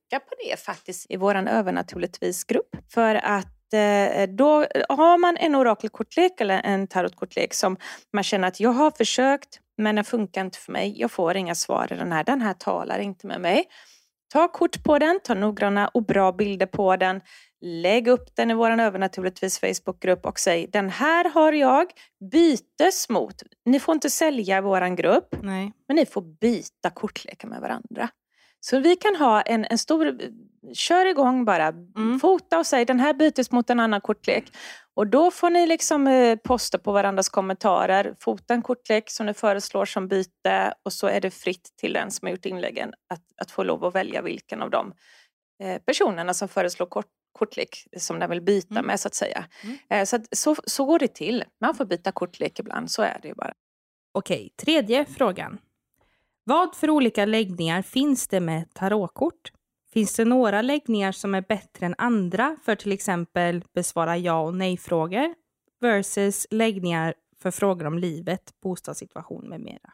bjucka 0.09 0.19
på 0.19 0.35
det 0.43 0.59
faktiskt 0.59 1.05
i 1.09 1.17
våran 1.17 1.47
övernaturligtvis-grupp. 1.47 2.75
För 2.93 3.15
att 3.15 3.73
eh, 3.73 4.29
då 4.29 4.65
har 4.89 5.17
man 5.17 5.37
en 5.37 5.55
orakelkortlek 5.55 6.41
eller 6.41 6.61
en 6.63 6.87
tarotkortlek 6.87 7.53
som 7.53 7.77
man 8.13 8.23
känner 8.23 8.47
att 8.47 8.59
jag 8.59 8.69
har 8.71 8.91
försökt 8.91 9.59
men 9.77 9.95
den 9.95 10.05
funkar 10.05 10.41
inte 10.41 10.57
för 10.57 10.71
mig. 10.71 10.93
Jag 10.97 11.11
får 11.11 11.37
inga 11.37 11.55
svar 11.55 11.93
i 11.93 11.95
den 11.95 12.11
här. 12.11 12.23
Den 12.23 12.41
här 12.41 12.53
talar 12.53 12.99
inte 12.99 13.27
med 13.27 13.41
mig. 13.41 13.65
Ta 14.33 14.47
kort 14.47 14.83
på 14.83 14.99
den, 14.99 15.19
ta 15.23 15.33
noggranna 15.33 15.87
och 15.87 16.05
bra 16.05 16.31
bilder 16.31 16.65
på 16.65 16.95
den. 16.95 17.21
Lägg 17.61 18.07
upp 18.07 18.35
den 18.35 18.51
i 18.51 18.53
vår 18.53 18.79
övernaturligtvis 18.79 19.59
Facebookgrupp 19.59 20.25
och 20.25 20.39
säg 20.39 20.67
den 20.67 20.89
här 20.89 21.29
har 21.29 21.53
jag 21.53 21.87
bytes 22.31 23.09
mot. 23.09 23.43
Ni 23.65 23.79
får 23.79 23.95
inte 23.95 24.09
sälja 24.09 24.57
i 24.57 24.61
vår 24.61 24.95
grupp, 24.95 25.35
Nej. 25.41 25.71
men 25.87 25.95
ni 25.95 26.05
får 26.05 26.21
byta 26.21 26.89
kortlekar 26.89 27.47
med 27.47 27.61
varandra. 27.61 28.09
Så 28.59 28.79
vi 28.79 28.95
kan 28.95 29.15
ha 29.15 29.41
en, 29.41 29.65
en 29.65 29.77
stor, 29.77 30.17
kör 30.73 31.05
igång 31.05 31.45
bara, 31.45 31.67
mm. 31.67 32.19
fota 32.19 32.59
och 32.59 32.65
säg 32.65 32.85
den 32.85 32.99
här 32.99 33.13
bytes 33.13 33.51
mot 33.51 33.69
en 33.69 33.79
annan 33.79 34.01
kortlek. 34.01 34.51
Och 34.93 35.07
då 35.07 35.31
får 35.31 35.49
ni 35.49 35.67
liksom 35.67 36.07
eh, 36.07 36.35
posta 36.35 36.77
på 36.77 36.91
varandras 36.91 37.29
kommentarer, 37.29 38.15
fota 38.19 38.53
en 38.53 38.61
kortlek 38.61 39.09
som 39.09 39.25
ni 39.25 39.33
föreslår 39.33 39.85
som 39.85 40.07
byte 40.07 40.73
och 40.83 40.93
så 40.93 41.07
är 41.07 41.21
det 41.21 41.31
fritt 41.31 41.73
till 41.77 41.93
den 41.93 42.11
som 42.11 42.25
har 42.25 42.31
gjort 42.31 42.45
inläggen 42.45 42.93
att, 43.13 43.23
att 43.41 43.51
få 43.51 43.63
lov 43.63 43.85
att 43.85 43.95
välja 43.95 44.21
vilken 44.21 44.61
av 44.61 44.69
de 44.69 44.93
eh, 45.63 45.81
personerna 45.81 46.33
som 46.33 46.47
föreslår 46.47 46.85
kort, 46.85 47.05
kortlek 47.31 47.87
som 47.97 48.19
den 48.19 48.29
vill 48.29 48.41
byta 48.41 48.73
mm. 48.73 48.85
med 48.85 48.99
så 48.99 49.07
att 49.07 49.15
säga. 49.15 49.45
Mm. 49.63 49.77
Eh, 49.89 50.05
så, 50.05 50.15
att, 50.15 50.37
så, 50.37 50.55
så 50.63 50.85
går 50.85 50.99
det 50.99 51.07
till. 51.07 51.43
Man 51.61 51.75
får 51.75 51.85
byta 51.85 52.11
kortlek 52.11 52.59
ibland, 52.59 52.91
så 52.91 53.01
är 53.01 53.19
det 53.21 53.27
ju 53.27 53.33
bara. 53.33 53.53
Okej, 54.11 54.53
tredje 54.57 55.05
frågan. 55.05 55.59
Vad 56.50 56.75
för 56.75 56.89
olika 56.89 57.25
läggningar 57.25 57.82
finns 57.82 58.27
det 58.27 58.39
med 58.39 58.74
tarotkort? 58.74 59.51
Finns 59.94 60.15
det 60.15 60.25
några 60.25 60.62
läggningar 60.62 61.12
som 61.12 61.36
är 61.36 61.41
bättre 61.41 61.86
än 61.86 61.96
andra 61.98 62.58
för 62.63 62.75
till 62.75 62.91
exempel 62.91 63.63
besvara 63.74 64.18
ja 64.18 64.39
och 64.39 64.56
nej-frågor 64.56 65.36
versus 65.82 66.48
läggningar 66.51 67.13
för 67.41 67.51
frågor 67.51 67.86
om 67.86 67.98
livet, 67.98 68.53
bostadssituation 68.63 69.50
med 69.50 69.62
mera? 69.62 69.94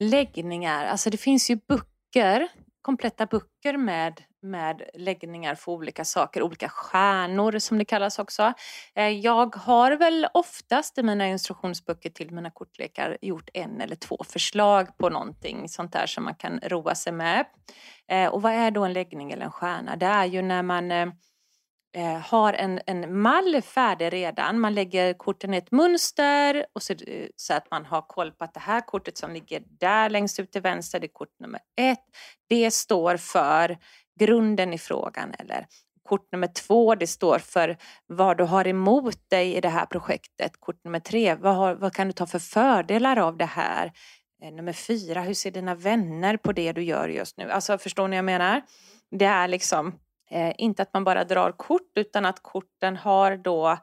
Läggningar, 0.00 0.86
alltså 0.86 1.10
det 1.10 1.16
finns 1.16 1.50
ju 1.50 1.60
böcker, 1.68 2.48
kompletta 2.82 3.26
böcker 3.26 3.76
med, 3.76 4.22
med 4.46 4.82
läggningar 4.94 5.54
för 5.54 5.72
olika 5.72 6.04
saker, 6.04 6.42
olika 6.42 6.68
stjärnor 6.68 7.58
som 7.58 7.78
det 7.78 7.84
kallas 7.84 8.18
också. 8.18 8.52
Eh, 8.94 9.08
jag 9.08 9.56
har 9.56 9.92
väl 9.92 10.26
oftast 10.34 10.98
i 10.98 11.02
mina 11.02 11.28
instruktionsböcker 11.28 12.10
till 12.10 12.30
mina 12.30 12.50
kortlekar 12.50 13.18
gjort 13.22 13.50
en 13.54 13.80
eller 13.80 13.96
två 13.96 14.18
förslag 14.28 14.98
på 14.98 15.08
någonting 15.08 15.68
sånt 15.68 15.92
där 15.92 16.06
som 16.06 16.24
man 16.24 16.34
kan 16.34 16.60
roa 16.62 16.94
sig 16.94 17.12
med. 17.12 17.44
Eh, 18.08 18.28
och 18.28 18.42
vad 18.42 18.52
är 18.52 18.70
då 18.70 18.84
en 18.84 18.92
läggning 18.92 19.32
eller 19.32 19.44
en 19.44 19.50
stjärna? 19.50 19.96
Det 19.96 20.06
är 20.06 20.24
ju 20.24 20.42
när 20.42 20.62
man 20.62 20.90
eh, 20.90 22.18
har 22.18 22.52
en, 22.52 22.80
en 22.86 23.20
mall 23.20 23.62
färdig 23.62 24.12
redan. 24.12 24.60
Man 24.60 24.74
lägger 24.74 25.14
korten 25.14 25.54
i 25.54 25.56
ett 25.56 25.72
mönster 25.72 26.66
och 26.72 26.82
så, 26.82 26.94
så, 27.36 27.54
att 27.54 27.70
man 27.70 27.86
har 27.86 28.02
koll 28.02 28.32
på 28.32 28.44
att 28.44 28.54
det 28.54 28.60
här 28.60 28.80
kortet 28.80 29.18
som 29.18 29.32
ligger 29.32 29.62
där 29.80 30.10
längst 30.10 30.40
ut 30.40 30.52
till 30.52 30.62
vänster, 30.62 31.00
det 31.00 31.06
är 31.06 31.12
kort 31.12 31.40
nummer 31.40 31.60
ett. 31.76 32.04
Det 32.48 32.70
står 32.70 33.16
för 33.16 33.78
grunden 34.18 34.72
i 34.72 34.78
frågan 34.78 35.34
eller 35.38 35.66
kort 36.08 36.32
nummer 36.32 36.46
två, 36.46 36.94
det 36.94 37.06
står 37.06 37.38
för 37.38 37.76
vad 38.06 38.38
du 38.38 38.44
har 38.44 38.66
emot 38.66 39.30
dig 39.30 39.54
i 39.54 39.60
det 39.60 39.68
här 39.68 39.86
projektet. 39.86 40.52
Kort 40.60 40.84
nummer 40.84 41.00
tre, 41.00 41.34
vad, 41.34 41.56
har, 41.56 41.74
vad 41.74 41.94
kan 41.94 42.06
du 42.06 42.12
ta 42.12 42.26
för 42.26 42.38
fördelar 42.38 43.16
av 43.16 43.36
det 43.36 43.44
här? 43.44 43.92
Eh, 44.42 44.52
nummer 44.52 44.72
fyra, 44.72 45.20
hur 45.20 45.34
ser 45.34 45.50
dina 45.50 45.74
vänner 45.74 46.36
på 46.36 46.52
det 46.52 46.72
du 46.72 46.82
gör 46.82 47.08
just 47.08 47.36
nu? 47.36 47.50
Alltså 47.50 47.78
förstår 47.78 48.08
ni 48.08 48.16
vad 48.16 48.18
jag 48.18 48.24
menar? 48.24 48.62
Det 49.10 49.24
är 49.24 49.48
liksom 49.48 49.92
Eh, 50.30 50.52
inte 50.58 50.82
att 50.82 50.92
man 50.94 51.04
bara 51.04 51.24
drar 51.24 51.52
kort 51.52 51.90
utan 51.94 52.26
att 52.26 52.42
korten 52.42 52.96
har 52.96 53.36
då 53.36 53.78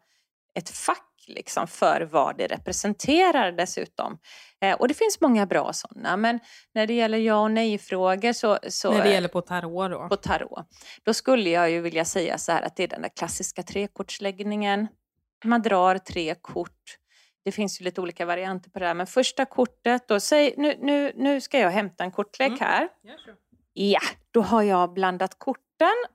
ett 0.54 0.70
fack 0.70 1.13
liksom 1.28 1.68
för 1.68 2.02
vad 2.02 2.38
det 2.38 2.48
representerar 2.48 3.52
dessutom. 3.52 4.18
Eh, 4.62 4.74
och 4.76 4.88
det 4.88 4.94
finns 4.94 5.22
många 5.22 5.46
bra 5.46 5.74
sådana 5.74 6.18
men 6.18 6.40
när 6.74 6.88
det 6.88 6.94
gäller 6.94 7.18
ja 7.18 7.42
och 7.42 7.52
nej-frågor 7.52 8.34
så, 8.34 8.60
så... 8.70 8.92
När 8.92 9.04
det 9.04 9.12
gäller 9.12 9.28
på 9.28 9.42
tarot 9.42 9.92
då? 9.92 10.08
På 10.10 10.16
tarot. 10.16 10.68
Då 11.04 11.14
skulle 11.14 11.50
jag 11.50 11.72
ju 11.72 11.82
vilja 11.82 12.06
säga 12.06 12.38
så 12.38 12.52
här 12.52 12.62
att 12.62 12.76
det 12.76 12.84
är 12.84 12.88
den 12.88 13.02
där 13.02 13.12
klassiska 13.16 13.64
trekortsläggningen. 13.64 14.88
Man 15.46 15.62
drar 15.62 15.98
tre 15.98 16.36
kort. 16.42 16.98
Det 17.46 17.52
finns 17.52 17.82
ju 17.82 17.86
lite 17.86 18.02
olika 18.02 18.26
varianter 18.26 18.70
på 18.70 18.80
det 18.80 18.86
här 18.86 18.94
men 18.94 19.08
första 19.08 19.46
kortet 19.46 20.08
då, 20.08 20.20
säg 20.20 20.54
nu, 20.58 20.78
nu, 20.82 21.12
nu 21.16 21.42
ska 21.42 21.60
jag 21.60 21.72
hämta 21.72 22.04
en 22.04 22.12
kortlek 22.12 22.48
mm. 22.48 22.60
här. 22.60 22.82
Mm. 23.04 23.18
Ja, 23.74 24.00
då 24.32 24.42
har 24.42 24.62
jag 24.62 24.94
blandat 24.94 25.40
kort 25.40 25.60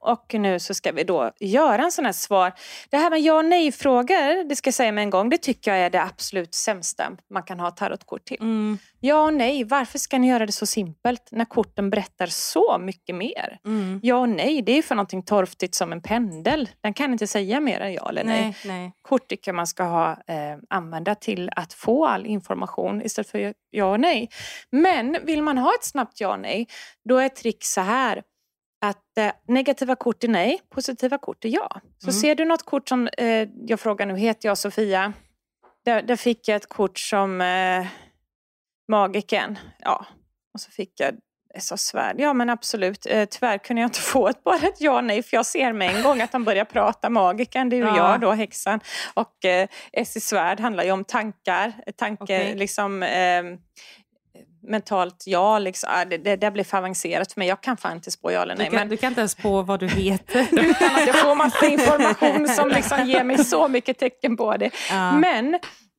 och 0.00 0.34
nu 0.34 0.58
så 0.58 0.74
ska 0.74 0.92
vi 0.92 1.04
då 1.04 1.32
göra 1.40 1.82
en 1.82 1.92
sån 1.92 2.04
här 2.04 2.12
svar. 2.12 2.52
Det 2.90 2.96
här 2.96 3.10
med 3.10 3.20
ja 3.20 3.34
och 3.34 3.44
nej-frågor, 3.44 4.48
det 4.48 4.56
ska 4.56 4.68
jag 4.68 4.74
säga 4.74 4.92
med 4.92 5.02
en 5.02 5.10
gång, 5.10 5.28
det 5.28 5.38
tycker 5.38 5.74
jag 5.74 5.80
är 5.80 5.90
det 5.90 6.02
absolut 6.02 6.54
sämsta 6.54 7.12
man 7.30 7.42
kan 7.42 7.60
ha 7.60 7.70
tarotkort 7.70 8.24
till. 8.24 8.40
Mm. 8.40 8.78
Ja 9.00 9.22
och 9.22 9.34
nej, 9.34 9.64
varför 9.64 9.98
ska 9.98 10.18
ni 10.18 10.28
göra 10.28 10.46
det 10.46 10.52
så 10.52 10.66
simpelt 10.66 11.28
när 11.30 11.44
korten 11.44 11.90
berättar 11.90 12.26
så 12.26 12.78
mycket 12.80 13.16
mer? 13.16 13.58
Mm. 13.64 14.00
Ja 14.02 14.16
och 14.16 14.28
nej, 14.28 14.62
det 14.62 14.72
är 14.72 14.82
för 14.82 14.94
någonting 14.94 15.22
torftigt 15.22 15.74
som 15.74 15.92
en 15.92 16.02
pendel. 16.02 16.68
Den 16.80 16.94
kan 16.94 17.12
inte 17.12 17.26
säga 17.26 17.60
mer 17.60 17.80
än 17.80 17.92
ja 17.92 18.08
eller 18.08 18.24
nej. 18.24 18.42
nej, 18.42 18.56
nej. 18.64 18.92
Kort 19.02 19.28
tycker 19.28 19.52
man 19.52 19.66
ska 19.66 19.82
ha, 19.82 20.10
eh, 20.10 20.58
använda 20.70 21.14
till 21.14 21.50
att 21.56 21.72
få 21.72 22.06
all 22.06 22.26
information 22.26 23.02
istället 23.02 23.30
för 23.30 23.54
ja 23.70 23.84
och 23.84 24.00
nej. 24.00 24.28
Men 24.70 25.16
vill 25.22 25.42
man 25.42 25.58
ha 25.58 25.74
ett 25.74 25.84
snabbt 25.84 26.20
ja 26.20 26.32
och 26.32 26.40
nej, 26.40 26.66
då 27.08 27.18
är 27.18 27.26
ett 27.26 27.36
trick 27.36 27.64
så 27.64 27.80
här 27.80 28.22
att 28.80 29.18
eh, 29.18 29.32
negativa 29.48 29.96
kort 29.96 30.24
är 30.24 30.28
nej, 30.28 30.60
positiva 30.70 31.18
kort 31.18 31.44
är 31.44 31.48
ja. 31.48 31.80
Så 31.98 32.06
mm. 32.06 32.12
ser 32.12 32.34
du 32.34 32.44
något 32.44 32.62
kort 32.64 32.88
som, 32.88 33.08
eh, 33.18 33.48
jag 33.66 33.80
frågar 33.80 34.06
nu, 34.06 34.16
heter 34.16 34.48
jag 34.48 34.58
Sofia? 34.58 35.12
Där, 35.84 36.02
där 36.02 36.16
fick 36.16 36.48
jag 36.48 36.56
ett 36.56 36.68
kort 36.68 36.98
som 36.98 37.40
eh, 37.40 37.86
magiken. 38.88 39.58
Ja, 39.78 40.06
och 40.54 40.60
så 40.60 40.70
fick 40.70 41.00
jag 41.00 41.14
så 41.58 41.76
svärd. 41.76 42.16
Ja 42.18 42.32
men 42.32 42.50
absolut. 42.50 43.06
Eh, 43.06 43.24
tyvärr 43.24 43.58
kunde 43.58 43.82
jag 43.82 43.88
inte 43.88 44.00
få 44.00 44.28
ett, 44.28 44.44
bara 44.44 44.56
ett 44.56 44.80
ja 44.80 45.00
nej 45.00 45.22
för 45.22 45.36
jag 45.36 45.46
ser 45.46 45.72
med 45.72 45.96
en 45.96 46.02
gång 46.02 46.20
att 46.20 46.32
han 46.32 46.44
börjar 46.44 46.64
prata 46.64 47.10
magiken. 47.10 47.68
Det 47.68 47.76
är 47.76 47.78
ju 47.78 47.86
ja. 47.86 47.96
jag 47.96 48.20
då, 48.20 48.32
häxan. 48.32 48.80
Och 49.14 49.44
eh, 49.44 49.68
Essie 49.92 50.20
svärd 50.20 50.60
handlar 50.60 50.84
ju 50.84 50.90
om 50.90 51.04
tankar. 51.04 51.72
Tanke, 51.96 52.22
okay. 52.22 52.54
liksom, 52.54 53.02
eh, 53.02 53.42
mentalt 54.68 55.24
ja, 55.26 55.58
liksom, 55.58 55.90
äh, 56.02 56.08
det, 56.08 56.16
det, 56.18 56.36
det 56.36 56.50
blir 56.50 56.64
för 56.64 56.78
avancerat 56.78 57.32
för 57.32 57.40
mig. 57.40 57.48
Jag 57.48 57.60
kan 57.60 57.76
fan 57.76 57.96
inte 57.96 58.10
spå 58.10 58.32
ja 58.32 58.42
eller 58.42 58.56
nej. 58.56 58.64
Du 58.64 58.70
kan, 58.70 58.78
men... 58.78 58.88
du 58.88 58.96
kan 58.96 59.08
inte 59.08 59.20
ens 59.20 59.32
spå 59.32 59.62
vad 59.62 59.80
du 59.80 59.88
heter. 59.88 60.48
Utan 60.50 60.94
att 60.94 61.06
jag 61.06 61.16
får 61.16 61.34
massa 61.34 61.66
information 61.66 62.48
som 62.48 62.68
liksom 62.68 63.06
ger 63.06 63.24
mig 63.24 63.44
så 63.44 63.68
mycket 63.68 63.98
tecken 63.98 64.36
på 64.36 64.56
det. 64.56 64.70
Ja. 64.90 65.12
Men 65.12 65.58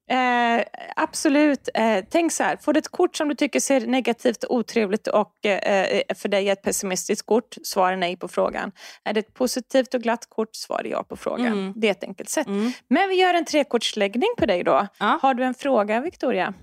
Eh, 0.10 0.64
absolut. 0.96 1.70
Eh, 1.74 2.04
tänk 2.10 2.32
så 2.32 2.44
här, 2.44 2.58
får 2.58 2.74
du 2.74 2.78
ett 2.80 2.88
kort 2.88 3.16
som 3.16 3.28
du 3.30 3.36
tycker 3.36 3.60
ser 3.60 3.88
negativt 3.88 4.44
och 4.44 4.56
otrevligt 4.56 5.08
och 5.08 5.46
eh, 5.46 6.02
för 6.16 6.30
dig 6.30 6.50
är 6.50 6.54
ett 6.54 6.62
pessimistiskt 6.62 7.26
kort, 7.26 7.56
svara 7.64 7.96
nej 7.96 8.18
på 8.18 8.28
frågan. 8.28 8.72
Är 9.04 9.14
det 9.14 9.20
ett 9.20 9.34
positivt 9.34 9.94
och 9.94 10.02
glatt 10.02 10.26
kort, 10.30 10.56
svara 10.56 10.88
ja 10.88 11.04
på 11.04 11.16
frågan. 11.16 11.48
Mm. 11.48 11.74
Det 11.76 11.88
är 11.88 11.92
ett 11.92 12.04
enkelt 12.04 12.30
sätt. 12.30 12.48
Mm. 12.48 12.72
Men 12.88 13.10
vi 13.10 13.16
gör 13.16 13.34
en 13.34 13.46
trekortsläggning 13.46 14.30
på 14.38 14.46
dig 14.46 14.64
då. 14.64 14.88
Ja. 15.00 15.20
Har 15.22 15.34
du 15.34 15.44
en 15.44 15.54
fråga, 15.54 16.02
Victoria? 16.02 16.54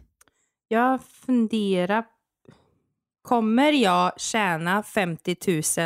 Jag 0.69 1.05
funderar. 1.05 2.05
Kommer 3.23 3.73
jag 3.73 4.21
tjäna 4.21 4.83
50 4.83 5.37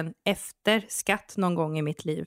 000 0.03 0.13
efter 0.25 0.85
skatt 0.89 1.35
någon 1.37 1.55
gång 1.55 1.79
i 1.79 1.83
mitt 1.83 2.05
liv? 2.05 2.27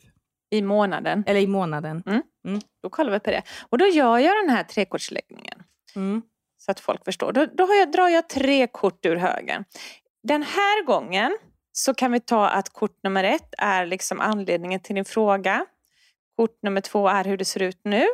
I 0.49 0.61
månaden? 0.61 1.23
Eller 1.27 1.39
i 1.39 1.47
månaden. 1.47 2.03
Mm. 2.05 2.21
Mm. 2.47 2.61
Då 2.83 2.89
kollar 2.89 3.11
vi 3.11 3.19
på 3.19 3.31
det. 3.31 3.43
Och 3.69 3.77
då 3.77 3.85
gör 3.85 4.17
jag 4.17 4.45
den 4.45 4.55
här 4.55 4.63
trekortsläggningen. 4.63 5.63
Mm. 5.95 6.21
Så 6.57 6.71
att 6.71 6.79
folk 6.79 7.05
förstår. 7.05 7.31
Då, 7.31 7.45
då 7.45 7.67
jag, 7.73 7.91
drar 7.91 8.09
jag 8.09 8.29
tre 8.29 8.67
kort 8.67 9.05
ur 9.05 9.15
högen. 9.15 9.65
Den 10.23 10.43
här 10.43 10.85
gången 10.85 11.37
så 11.71 11.93
kan 11.93 12.11
vi 12.11 12.19
ta 12.19 12.49
att 12.49 12.69
kort 12.69 13.03
nummer 13.03 13.23
ett 13.23 13.53
är 13.57 13.85
liksom 13.85 14.19
anledningen 14.19 14.79
till 14.79 14.95
din 14.95 15.05
fråga. 15.05 15.65
Kort 16.35 16.63
nummer 16.63 16.81
två 16.81 17.07
är 17.07 17.23
hur 17.23 17.37
det 17.37 17.45
ser 17.45 17.61
ut 17.61 17.81
nu. 17.83 18.05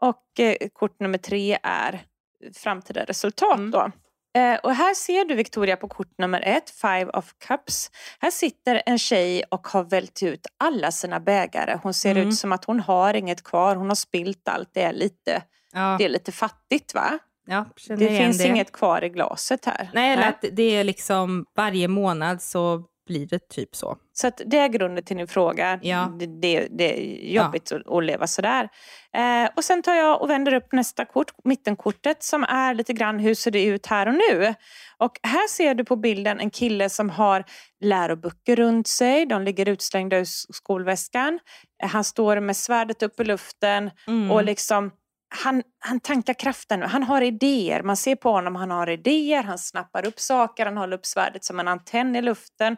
Och 0.00 0.40
eh, 0.40 0.56
kort 0.72 1.00
nummer 1.00 1.18
tre 1.18 1.58
är 1.62 2.06
framtida 2.54 3.04
resultat. 3.04 3.58
Mm. 3.58 3.70
Då. 3.70 3.90
Eh, 4.34 4.58
och 4.62 4.74
här 4.74 4.94
ser 4.94 5.24
du 5.24 5.34
Victoria 5.34 5.76
på 5.76 5.88
kort 5.88 6.18
nummer 6.18 6.40
ett, 6.40 6.70
Five 6.70 7.06
of 7.06 7.32
Cups. 7.46 7.90
Här 8.20 8.30
sitter 8.30 8.82
en 8.86 8.98
tjej 8.98 9.44
och 9.50 9.68
har 9.68 9.84
vält 9.84 10.22
ut 10.22 10.46
alla 10.58 10.90
sina 10.92 11.20
bägare. 11.20 11.78
Hon 11.82 11.94
ser 11.94 12.10
mm. 12.10 12.28
ut 12.28 12.34
som 12.34 12.52
att 12.52 12.64
hon 12.64 12.80
har 12.80 13.14
inget 13.14 13.44
kvar. 13.44 13.76
Hon 13.76 13.88
har 13.88 13.94
spilt 13.94 14.48
allt. 14.48 14.70
Det 14.72 14.82
är 14.82 14.92
lite, 14.92 15.42
ja. 15.72 15.96
det 15.98 16.04
är 16.04 16.08
lite 16.08 16.32
fattigt 16.32 16.94
va? 16.94 17.18
Ja, 17.46 17.64
det 17.88 18.08
finns 18.08 18.38
det. 18.38 18.48
inget 18.48 18.72
kvar 18.72 19.04
i 19.04 19.08
glaset 19.08 19.64
här. 19.64 19.90
Nej, 19.94 20.12
eller 20.12 20.28
att 20.28 20.44
det 20.52 20.76
är 20.76 20.84
liksom 20.84 21.46
varje 21.56 21.88
månad 21.88 22.42
så 22.42 22.84
blir 23.06 23.26
det 23.26 23.48
typ 23.48 23.76
så. 23.76 23.96
Så 24.22 24.28
att 24.28 24.40
det 24.46 24.58
är 24.58 24.68
grunden 24.68 25.04
till 25.04 25.16
din 25.16 25.28
fråga. 25.28 25.78
Ja. 25.82 26.12
Det, 26.18 26.26
det, 26.26 26.68
det 26.70 26.98
är 26.98 27.34
jobbigt 27.34 27.70
ja. 27.70 27.76
att, 27.76 27.96
att, 27.96 28.04
leva 28.04 28.26
sådär. 28.26 28.68
Eh, 29.16 29.50
och 29.56 29.64
sen 29.64 29.82
tar 29.82 29.94
jag 29.94 30.22
och 30.22 30.30
vänder 30.30 30.54
upp 30.54 30.72
nästa 30.72 31.04
kort, 31.04 31.32
mittenkortet, 31.44 32.22
som 32.22 32.44
är 32.44 32.74
lite 32.74 32.92
grann 32.92 33.18
hur 33.18 33.34
ser 33.34 33.50
det 33.50 33.64
ut 33.64 33.86
här 33.86 34.08
och 34.08 34.14
nu. 34.14 34.54
Och 34.98 35.12
här 35.22 35.48
ser 35.48 35.74
du 35.74 35.84
på 35.84 35.96
bilden 35.96 36.40
en 36.40 36.50
kille 36.50 36.88
som 36.88 37.10
har 37.10 37.44
läroböcker 37.80 38.56
runt 38.56 38.88
sig. 38.88 39.26
De 39.26 39.42
ligger 39.42 39.68
utslängda 39.68 40.18
ur 40.18 40.26
skolväskan. 40.52 41.38
Han 41.82 42.04
står 42.04 42.40
med 42.40 42.56
svärdet 42.56 43.02
upp 43.02 43.20
i 43.20 43.24
luften 43.24 43.90
mm. 44.06 44.30
och 44.30 44.44
liksom 44.44 44.90
han, 45.34 45.62
han 45.78 46.00
tankar 46.00 46.34
kraften. 46.34 46.82
Han 46.82 47.02
har 47.02 47.22
idéer. 47.22 47.82
Man 47.82 47.96
ser 47.96 48.16
på 48.16 48.30
honom, 48.30 48.56
han 48.56 48.70
har 48.70 48.90
idéer. 48.90 49.42
Han 49.42 49.58
snappar 49.58 50.06
upp 50.06 50.20
saker. 50.20 50.64
Han 50.64 50.76
håller 50.76 50.96
upp 50.96 51.06
svärdet 51.06 51.44
som 51.44 51.60
en 51.60 51.68
antenn 51.68 52.16
i 52.16 52.22
luften. 52.22 52.76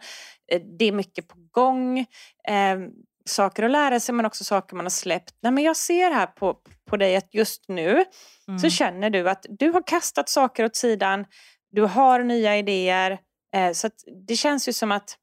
Eh, 0.53 0.63
det 0.79 0.85
är 0.85 0.93
mycket 0.93 1.29
på 1.29 1.37
gång. 1.51 1.99
Eh, 2.49 2.79
saker 3.27 3.63
att 3.63 3.71
lära 3.71 4.01
sig 4.01 4.15
men 4.15 4.27
också 4.27 4.45
saker 4.45 4.77
man 4.77 4.85
har 4.85 4.91
släppt. 4.91 5.35
Nej, 5.43 5.53
men 5.53 5.65
jag 5.65 5.77
ser 5.77 6.11
här 6.11 6.27
på, 6.27 6.57
på 6.91 6.97
dig 6.97 7.17
att 7.17 7.35
just 7.35 7.69
nu 7.69 8.05
mm. 8.49 8.59
så 8.59 8.71
känner 8.71 9.11
du 9.11 9.31
att 9.31 9.47
du 9.49 9.71
har 9.71 9.87
kastat 9.87 10.29
saker 10.29 10.65
åt 10.65 10.77
sidan. 10.77 11.25
Du 11.71 11.83
har 11.83 12.21
nya 12.21 12.59
idéer. 12.59 13.19
Eh, 13.55 13.73
så 13.73 13.91
det 14.27 14.37
känns 14.37 14.69
ju 14.69 14.73
som 14.73 14.93
att 14.93 15.17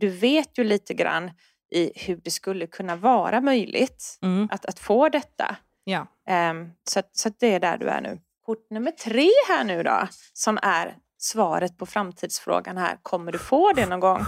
du 0.00 0.08
vet 0.08 0.58
ju 0.58 0.64
lite 0.64 0.94
grann 0.94 1.30
i 1.74 1.92
hur 1.94 2.16
det 2.16 2.30
skulle 2.30 2.66
kunna 2.66 2.96
vara 2.96 3.40
möjligt 3.40 4.18
mm. 4.22 4.48
att, 4.52 4.66
att 4.66 4.78
få 4.78 5.08
detta. 5.08 5.56
Ja. 5.88 6.06
Um, 6.50 6.72
så, 6.88 7.02
så 7.12 7.30
det 7.38 7.54
är 7.54 7.60
där 7.60 7.78
du 7.78 7.88
är 7.88 8.00
nu. 8.00 8.20
Kort 8.46 8.70
nummer 8.70 8.90
tre 8.90 9.28
här 9.48 9.64
nu 9.64 9.82
då, 9.82 10.08
som 10.32 10.58
är 10.62 10.96
svaret 11.18 11.78
på 11.78 11.86
framtidsfrågan 11.86 12.76
här. 12.76 12.98
Kommer 13.02 13.32
du 13.32 13.38
få 13.38 13.72
det 13.72 13.86
någon 13.86 14.00
gång? 14.00 14.20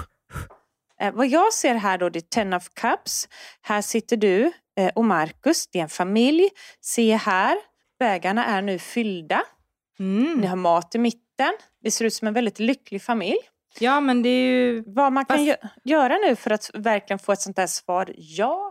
Eh, 1.00 1.14
vad 1.14 1.26
jag 1.26 1.52
ser 1.52 1.74
här 1.74 1.98
då, 1.98 2.08
det 2.08 2.18
är 2.18 2.20
Ten 2.20 2.52
of 2.54 2.68
Cups. 2.68 3.28
Här 3.62 3.82
sitter 3.82 4.16
du 4.16 4.52
eh, 4.76 4.90
och 4.94 5.04
Marcus, 5.04 5.66
det 5.66 5.78
är 5.78 5.82
en 5.82 5.88
familj. 5.88 6.48
Se 6.80 7.16
här, 7.16 7.56
bägarna 7.98 8.46
är 8.46 8.62
nu 8.62 8.78
fyllda. 8.78 9.42
Mm. 9.98 10.34
Ni 10.40 10.46
har 10.46 10.56
mat 10.56 10.94
i 10.94 10.98
mitten. 10.98 11.52
Det 11.82 11.90
ser 11.90 12.04
ut 12.04 12.14
som 12.14 12.28
en 12.28 12.34
väldigt 12.34 12.58
lycklig 12.58 13.02
familj. 13.02 13.38
Ja, 13.78 14.00
men 14.00 14.22
det 14.22 14.28
är 14.28 14.46
ju... 14.46 14.84
Vad 14.86 15.12
man 15.12 15.24
kan 15.24 15.36
Fast- 15.36 15.48
gö- 15.48 15.68
göra 15.84 16.16
nu 16.16 16.36
för 16.36 16.50
att 16.50 16.70
verkligen 16.74 17.18
få 17.18 17.32
ett 17.32 17.40
sånt 17.40 17.56
där 17.56 17.66
svar 17.66 18.12
ja 18.16 18.69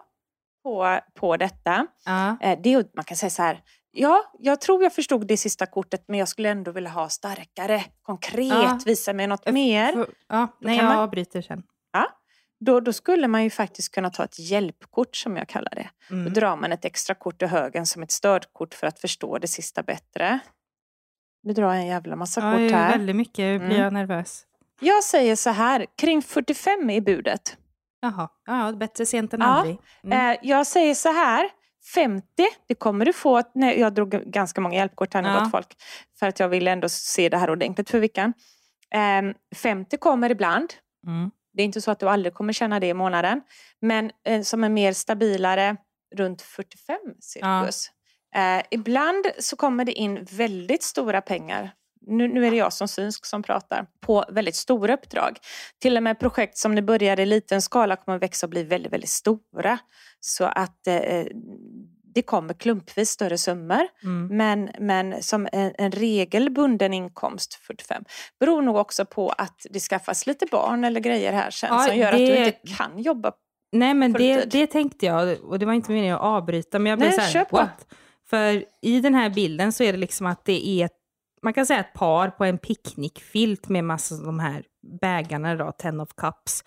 på, 0.63 0.99
på 1.13 1.37
detta. 1.37 1.87
Ja. 2.05 2.37
Eh, 2.41 2.59
det 2.63 2.73
är 2.73 2.85
man 2.95 3.05
kan 3.05 3.17
säga 3.17 3.29
så 3.29 3.41
här. 3.43 3.61
Ja, 3.91 4.23
jag 4.39 4.61
tror 4.61 4.83
jag 4.83 4.93
förstod 4.93 5.27
det 5.27 5.37
sista 5.37 5.65
kortet 5.65 6.03
men 6.07 6.19
jag 6.19 6.27
skulle 6.27 6.49
ändå 6.49 6.71
vilja 6.71 6.89
ha 6.89 7.09
starkare, 7.09 7.83
konkret, 8.01 8.47
Ja. 8.47 8.79
visa 8.85 9.13
mig 9.13 9.27
något 9.27 9.51
mer. 9.51 10.05
Ja, 10.27 10.47
nej, 10.61 10.77
jag 10.77 10.85
man- 10.85 10.97
avbryter 10.97 11.41
sen. 11.41 11.63
Ja. 11.93 12.07
Då, 12.59 12.79
då 12.79 12.93
skulle 12.93 13.27
man 13.27 13.43
ju 13.43 13.49
faktiskt 13.49 13.91
kunna 13.95 14.09
ta 14.09 14.23
ett 14.23 14.39
hjälpkort 14.39 15.15
som 15.15 15.37
jag 15.37 15.47
kallar 15.47 15.75
det. 15.75 15.89
Då 16.09 16.15
Mm. 16.15 16.33
drar 16.33 16.55
man 16.55 16.71
ett 16.71 16.85
extra 16.85 17.15
kort 17.15 17.41
i 17.41 17.45
högen 17.45 17.85
som 17.85 18.03
ett 18.03 18.11
stödkort 18.11 18.73
för 18.73 18.87
att 18.87 18.99
förstå 18.99 19.37
det 19.37 19.47
sista 19.47 19.83
bättre. 19.83 20.39
Nu 21.43 21.53
drar 21.53 21.67
jag 21.73 21.77
en 21.81 21.87
jävla 21.87 22.15
massa 22.15 22.41
Ja, 22.41 22.51
kort 22.51 22.59
är 22.61 22.69
här. 22.73 22.91
väldigt 22.91 23.15
mycket 23.15 23.35
blir 23.61 23.69
Mm. 23.71 23.81
jag 23.81 23.93
nervös. 23.93 24.45
Jag 24.81 25.03
säger 25.03 25.35
så 25.35 25.49
här, 25.49 25.85
kring 25.97 26.21
45 26.21 26.89
i 26.89 27.01
budet. 27.01 27.57
Jaha, 28.01 28.29
ja, 28.45 28.71
bättre 28.71 29.05
sent 29.05 29.33
än 29.33 29.39
Ja, 29.41 29.45
aldrig. 29.47 29.77
Mm. 30.03 30.31
Eh, 30.31 30.37
jag 30.41 30.67
säger 30.67 30.95
så 30.95 31.09
här, 31.09 31.49
50, 31.93 32.25
det 32.67 32.75
kommer 32.75 33.05
du 33.05 33.13
få. 33.13 33.41
Nej, 33.55 33.79
jag 33.79 33.93
drog 33.93 34.09
ganska 34.09 34.61
många 34.61 34.75
hjälpkort 34.75 35.13
här 35.13 35.21
nu 35.21 35.29
Ja. 35.29 35.39
gott 35.39 35.51
folk. 35.51 35.67
För 36.19 36.27
att 36.27 36.39
jag 36.39 36.49
ville 36.49 36.71
ändå 36.71 36.89
se 36.89 37.29
det 37.29 37.37
här 37.37 37.49
ordentligt 37.49 37.89
för 37.89 37.99
veckan. 37.99 38.33
Eh, 38.93 39.33
50 39.55 39.97
kommer 39.97 40.29
ibland. 40.31 40.73
Mm. 41.07 41.31
Det 41.53 41.61
är 41.61 41.65
inte 41.65 41.81
så 41.81 41.91
att 41.91 41.99
du 41.99 42.09
aldrig 42.09 42.33
kommer 42.33 42.53
känna 42.53 42.79
det 42.79 42.87
i 42.87 42.93
månaden. 42.93 43.41
Men 43.81 44.11
eh, 44.25 44.41
som 44.41 44.63
är 44.63 44.69
mer 44.69 44.93
stabilare, 44.93 45.77
runt 46.15 46.41
45 46.41 46.97
cirkus. 47.19 47.91
Eh, 48.35 48.61
ibland 48.71 49.25
så 49.39 49.55
kommer 49.55 49.85
det 49.85 49.91
in 49.91 50.27
väldigt 50.31 50.83
stora 50.83 51.21
pengar. 51.21 51.71
Nu, 52.09 52.27
nu 52.27 52.45
är 52.47 52.51
det 52.51 52.57
jag 52.57 52.73
som 52.73 52.87
synsk 52.87 53.25
som 53.25 53.43
pratar. 53.43 53.85
På 54.01 54.25
väldigt 54.29 54.55
stora 54.55 54.93
uppdrag. 54.93 55.37
Till 55.81 55.97
och 55.97 56.03
med 56.03 56.19
projekt 56.19 56.57
som 56.57 56.75
ni 56.75 56.81
börjar 56.81 57.19
i 57.19 57.25
liten 57.25 57.61
skala 57.61 57.95
kommer 57.95 58.19
växa 58.19 58.45
och 58.45 58.49
bli 58.49 58.63
väldigt, 58.63 58.93
väldigt 58.93 59.09
stora. 59.09 59.79
Så 60.19 60.45
att 60.45 60.87
eh, 60.87 61.25
det 62.15 62.21
kommer 62.21 62.53
klumpvis 62.53 63.09
större 63.09 63.37
summor. 63.37 63.87
Mm. 64.03 64.37
Men, 64.37 64.69
men 64.79 65.23
som 65.23 65.47
en, 65.51 65.73
en 65.77 65.91
regelbunden 65.91 66.93
inkomst 66.93 67.53
45 67.53 68.03
beror 68.39 68.61
nog 68.61 68.75
också 68.75 69.05
på 69.05 69.29
att 69.29 69.65
det 69.69 69.79
skaffas 69.79 70.27
lite 70.27 70.45
barn 70.51 70.83
eller 70.83 70.99
grejer 70.99 71.33
här 71.33 71.49
sen 71.51 71.69
Ja, 71.73 71.79
som 71.79 71.95
gör 71.97 72.11
att 72.11 72.17
det- 72.17 72.25
du 72.35 72.45
inte 72.45 72.59
kan 72.77 72.99
jobba. 72.99 73.31
Nej, 73.71 73.93
men 73.93 74.13
det, 74.13 74.51
det 74.51 74.67
tänkte 74.67 75.05
jag 75.05 75.43
och 75.43 75.59
det 75.59 75.65
var 75.65 75.73
inte 75.73 75.91
meningen 75.91 76.15
att 76.15 76.21
avbryta, 76.21 76.79
men 76.79 76.89
jag 76.89 76.99
blev 76.99 77.09
Nej, 77.09 77.17
så 77.17 77.21
här, 77.21 77.31
kör 77.31 77.45
på. 77.45 77.69
För 78.29 78.65
i 78.81 78.99
den 79.01 79.15
här 79.15 79.29
bilden 79.29 79.73
så 79.73 79.83
är 79.83 79.91
det 79.91 79.99
liksom 79.99 80.25
att 80.27 80.45
det 80.45 80.67
är, 80.67 80.85
ett, 80.85 80.98
man 81.41 81.53
kan 81.53 81.65
säga 81.65 81.79
ett 81.79 81.93
par 81.93 82.29
på 82.29 82.45
en 82.45 82.57
picknickfilt 82.57 83.69
med 83.69 83.83
massa 83.83 84.15
av 84.15 84.21
de 84.21 84.39
här 84.39 84.63
bägarna 85.01 85.55
då, 85.55 85.71
ten 85.71 85.99
of 85.99 86.09
cups, 86.17 86.63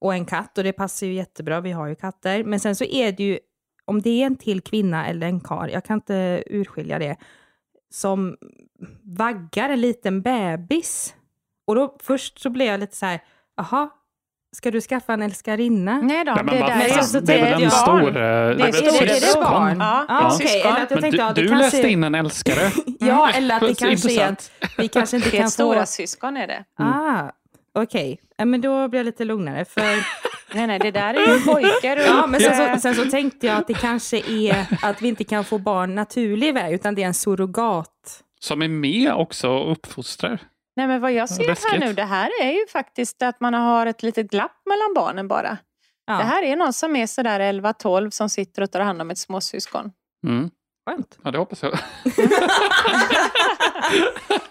och 0.00 0.14
en 0.14 0.26
katt 0.26 0.58
och 0.58 0.64
det 0.64 0.72
passar 0.72 1.06
ju 1.06 1.12
jättebra, 1.12 1.60
vi 1.60 1.72
har 1.72 1.86
ju 1.86 1.94
katter. 1.94 2.44
Men 2.44 2.60
sen 2.60 2.76
så 2.76 2.84
är 2.84 3.12
det 3.12 3.22
ju, 3.22 3.38
om 3.84 4.02
det 4.02 4.10
är 4.22 4.26
en 4.26 4.36
till 4.36 4.60
kvinna 4.60 5.06
eller 5.06 5.26
en 5.26 5.40
kar, 5.40 5.68
jag 5.68 5.84
kan 5.84 5.94
inte 5.94 6.44
urskilja 6.46 6.98
det, 6.98 7.16
som 7.90 8.36
vaggar 9.02 9.70
en 9.70 9.80
liten 9.80 10.22
bebis. 10.22 11.14
Och 11.66 11.74
då 11.74 11.96
först 12.02 12.38
så 12.38 12.50
blev 12.50 12.66
jag 12.66 12.80
lite 12.80 12.96
så 12.96 13.06
här, 13.06 13.22
aha, 13.56 13.90
ska 14.54 14.70
du 14.70 14.80
skaffa 14.80 15.12
en 15.12 15.22
älskarinna? 15.22 16.00
Nej 16.00 16.24
då, 16.24 16.32
Nej, 16.34 16.44
men 16.44 16.54
det 16.54 16.60
där 16.60 16.76
Men 16.96 17.04
så 17.04 17.20
det 17.20 17.34
är 17.34 17.44
väl 17.44 17.52
en 17.54 17.60
jag- 17.60 17.72
stor... 17.72 17.92
barn. 17.92 18.06
eh, 18.06 18.12
Det 18.12 18.18
är- 18.18 19.06
det- 19.06 19.20
det 19.32 19.40
barn? 19.40 19.76
Ja, 19.80 20.04
Ja, 20.08 20.38
eller 20.40 20.82
att 20.82 20.90
jag 20.90 21.00
Men 21.00 21.10
tänkte, 21.10 21.32
du, 21.34 21.42
du 21.42 21.48
kanske, 21.48 21.76
läste 21.76 21.88
in 21.90 22.04
en 22.04 22.14
älskare. 22.14 22.70
Ja, 23.00 23.30
eller 23.30 23.54
att 23.54 23.60
det 23.60 23.74
kanske 23.78 24.12
är 24.22 24.28
att 24.32 24.50
vi 24.78 24.88
kanske 24.88 25.16
inte 25.16 25.30
kan 25.36 25.44
ett 25.44 25.52
stora 25.52 25.80
få... 25.80 25.86
syskon 25.86 26.36
är 26.36 26.46
det. 26.46 26.64
Ah, 26.78 27.30
okej. 27.74 28.20
Ja, 28.36 28.44
men 28.44 28.60
då 28.60 28.88
blir 28.88 28.98
jag 29.00 29.04
lite 29.04 29.24
lugnare. 29.24 29.64
För, 29.64 29.80
Nej, 30.54 30.66
nej, 30.66 30.78
det 30.78 30.90
där 30.90 31.14
är 31.14 31.34
ju 31.34 31.40
pojkar. 31.40 31.96
ja, 31.96 32.26
men 32.26 32.40
sen 32.40 32.70
och- 32.70 32.74
så, 32.76 32.80
sen 32.80 32.94
så 32.94 33.10
tänkte 33.10 33.46
jag 33.46 33.56
att 33.56 33.66
det 33.66 33.74
kanske 33.74 34.16
är 34.30 34.66
att 34.82 35.02
vi 35.02 35.08
inte 35.08 35.24
kan 35.24 35.44
få 35.44 35.58
barn 35.58 35.94
naturlig 35.94 36.54
väg, 36.54 36.74
utan 36.74 36.94
det 36.94 37.02
är 37.02 37.06
en 37.06 37.14
surrogat. 37.14 38.20
Som 38.40 38.62
är 38.62 38.68
med 38.68 39.12
också 39.12 39.48
och 39.48 39.72
uppfostrar. 39.72 40.38
Nej, 40.76 40.86
men 40.86 41.00
vad 41.00 41.12
jag 41.12 41.28
ser 41.28 41.42
här 41.42 41.48
Läskigt. 41.48 41.80
nu, 41.80 41.92
det 41.92 42.04
här 42.04 42.30
är 42.42 42.52
ju 42.52 42.66
faktiskt 42.66 43.22
att 43.22 43.40
man 43.40 43.54
har 43.54 43.86
ett 43.86 44.02
litet 44.02 44.30
glapp 44.30 44.62
mellan 44.66 44.94
barnen 44.94 45.28
bara. 45.28 45.58
Ja, 46.06 46.18
Det 46.18 46.24
här 46.24 46.42
är 46.42 46.56
någon 46.56 46.72
som 46.72 46.96
är 46.96 47.06
sådär 47.06 47.40
11-12 47.40 48.10
som 48.10 48.28
sitter 48.28 48.62
och 48.62 48.70
tar 48.70 48.80
hand 48.80 49.00
om 49.02 49.10
ett 49.10 49.18
småsyskon. 49.18 49.92
Mm. 50.26 50.50
Skönt. 50.86 51.18
Ja, 51.24 51.30
det 51.30 51.38
hoppas 51.38 51.62
jag. 51.62 51.72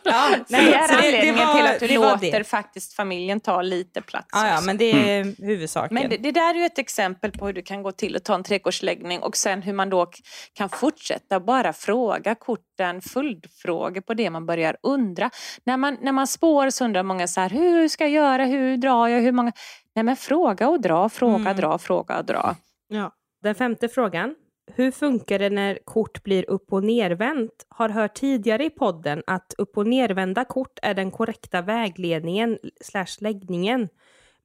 Ja, 0.05 0.29
Nej, 0.49 0.65
det 0.65 0.73
är 0.73 0.87
så 0.87 0.93
anledningen 0.93 1.35
var- 1.47 1.55
till 1.55 1.65
att 1.65 1.79
du 1.79 1.87
det 1.87 1.93
låter 1.95 2.37
det. 2.39 2.43
faktiskt 2.43 2.93
familjen 2.93 3.39
ta 3.39 3.61
lite 3.61 4.01
plats. 4.01 4.27
Ja, 4.33 4.47
ja, 4.47 4.61
men 4.65 4.77
det 4.77 4.85
är 5.19 5.45
huvudsaken. 5.45 5.93
Men 5.95 6.09
det, 6.09 6.17
det 6.17 6.31
där 6.31 6.49
är 6.55 6.59
ju 6.59 6.65
ett 6.65 6.77
exempel 6.77 7.31
på 7.31 7.45
hur 7.45 7.53
du 7.53 7.61
kan 7.61 7.83
gå 7.83 7.91
till 7.91 8.15
och 8.15 8.23
ta 8.23 8.35
en 8.35 8.43
trädgårdsläggning 8.43 9.19
och 9.21 9.37
sen 9.37 9.61
hur 9.61 9.73
man 9.73 9.89
då 9.89 10.11
kan 10.53 10.69
fortsätta 10.69 11.39
bara 11.39 11.73
fråga 11.73 12.35
korten 12.35 13.01
följdfrågor 13.01 14.01
på 14.01 14.13
det 14.13 14.29
man 14.29 14.45
börjar 14.45 14.77
undra. 14.83 15.29
När 15.63 15.77
man, 15.77 15.97
när 16.01 16.11
man 16.11 16.27
spår 16.27 16.69
så 16.69 16.85
undrar 16.85 17.03
många 17.03 17.27
så 17.27 17.41
här, 17.41 17.49
hur 17.49 17.87
ska 17.87 18.03
jag 18.03 18.11
göra, 18.11 18.45
hur 18.45 18.77
drar 18.77 19.07
jag, 19.07 19.21
hur 19.21 19.31
många... 19.31 19.51
Nej 19.95 20.03
men 20.03 20.15
fråga 20.15 20.67
och 20.69 20.81
dra, 20.81 21.09
fråga, 21.09 21.35
Mm. 21.35 21.55
dra, 21.57 21.77
fråga 21.77 22.17
och 22.17 22.25
dra. 22.25 22.55
Ja. 22.87 23.11
Den 23.41 23.55
femte 23.55 23.89
frågan. 23.89 24.35
Hur 24.75 24.91
funkar 24.91 25.39
det 25.39 25.49
när 25.49 25.79
kort 25.85 26.23
blir 26.23 26.49
upp 26.49 26.73
och 26.73 26.83
nervänt? 26.83 27.65
Har 27.69 27.89
hört 27.89 28.13
tidigare 28.13 28.65
i 28.65 28.69
podden 28.69 29.23
att 29.27 29.53
upp 29.57 29.77
och 29.77 29.87
nervända 29.87 30.45
kort 30.45 30.79
är 30.81 30.93
den 30.93 31.11
korrekta 31.11 31.61
vägledningen 31.61 32.57
slash 32.81 33.17
läggningen. 33.19 33.89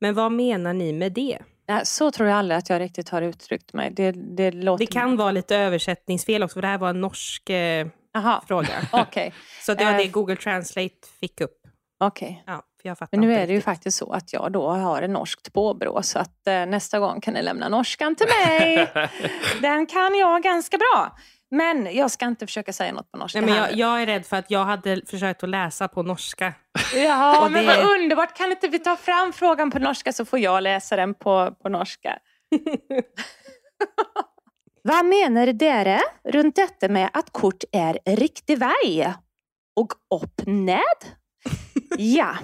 Men 0.00 0.14
vad 0.14 0.32
menar 0.32 0.72
ni 0.72 0.92
med 0.92 1.12
det? 1.12 1.38
Så 1.84 2.10
tror 2.10 2.28
jag 2.28 2.38
aldrig 2.38 2.58
att 2.58 2.70
jag 2.70 2.80
riktigt 2.80 3.08
har 3.08 3.22
uttryckt 3.22 3.72
mig. 3.72 3.90
Det, 3.90 4.12
det 4.12 4.50
låter... 4.50 4.86
Det 4.86 4.92
kan 4.92 5.16
vara 5.16 5.30
lite 5.30 5.56
översättningsfel 5.56 6.42
också, 6.42 6.54
för 6.54 6.62
det 6.62 6.68
här 6.68 6.78
var 6.78 6.90
en 6.90 7.00
norsk 7.00 7.50
eh, 7.50 7.86
fråga. 8.48 8.68
okej. 8.92 9.34
Så 9.62 9.74
det 9.74 9.84
var 9.84 9.92
Eh, 9.92 9.98
det 9.98 10.06
Google 10.06 10.36
Translate 10.36 10.94
fick 11.20 11.40
upp. 11.40 11.56
okej. 12.00 12.42
Ja, 12.46 12.62
för 12.77 12.77
jag 12.88 12.98
fattar 12.98 13.18
Men 13.18 13.26
nu 13.28 13.32
inte 13.32 13.42
är 13.42 13.46
det 13.46 13.52
ju 13.52 13.60
faktiskt 13.60 13.98
så 13.98 14.12
att 14.12 14.32
jag 14.32 14.52
då 14.52 14.68
har 14.70 15.02
en 15.02 15.12
norskt 15.12 15.52
påbrå 15.52 16.02
så 16.02 16.18
att 16.18 16.46
eh, 16.46 16.66
nästa 16.66 16.98
gång 16.98 17.20
kan 17.20 17.34
ni 17.34 17.42
lämna 17.42 17.68
norskan 17.68 18.14
till 18.14 18.26
mig. 18.46 18.92
Den 19.62 19.86
kan 19.86 20.14
jag 20.18 20.42
ganska 20.42 20.78
bra. 20.78 21.16
Men 21.50 21.96
jag 21.96 22.10
ska 22.10 22.26
inte 22.26 22.46
försöka 22.46 22.72
säga 22.72 22.92
något 22.92 23.10
på 23.12 23.18
norska 23.18 23.40
Nej, 23.40 23.50
men 23.50 23.58
jag, 23.58 23.74
jag 23.74 24.02
är 24.02 24.06
rädd 24.06 24.26
för 24.26 24.36
att 24.36 24.50
jag 24.50 24.64
hade 24.64 25.00
försökt 25.06 25.42
att 25.42 25.48
läsa 25.48 25.88
på 25.88 26.02
norska. 26.02 26.54
Ja, 26.94 27.44
och 27.44 27.52
men 27.52 27.66
det- 27.66 27.76
vad 27.76 27.94
underbart. 28.00 28.36
Kan 28.36 28.50
inte 28.50 28.68
vi 28.68 28.78
ta 28.78 28.96
fram 28.96 29.32
frågan 29.32 29.70
på 29.70 29.78
norska 29.78 30.12
så 30.12 30.24
får 30.24 30.38
jag 30.38 30.62
läsa 30.62 30.96
den 30.96 31.14
på, 31.14 31.54
på 31.62 31.68
norska. 31.68 32.18
Vad 34.82 35.04
menar 35.04 35.46
dere 35.46 36.00
runt 36.24 36.56
detta 36.56 36.88
med 36.88 37.10
att 37.12 37.32
kort 37.32 37.64
är 37.72 37.98
riktig 38.16 38.58
väg 38.58 39.12
och 39.76 39.92
upp 40.22 40.46
ned? 40.46 40.82
Ja. 41.98 42.36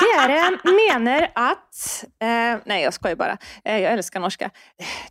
Dere 0.00 0.50
menar 0.64 1.28
att... 1.34 2.04
Eh, 2.22 2.60
nej, 2.64 2.82
jag 2.82 2.94
skojar 2.94 3.16
bara. 3.16 3.38
Eh, 3.64 3.78
jag 3.78 3.92
älskar 3.92 4.20
norska. 4.20 4.50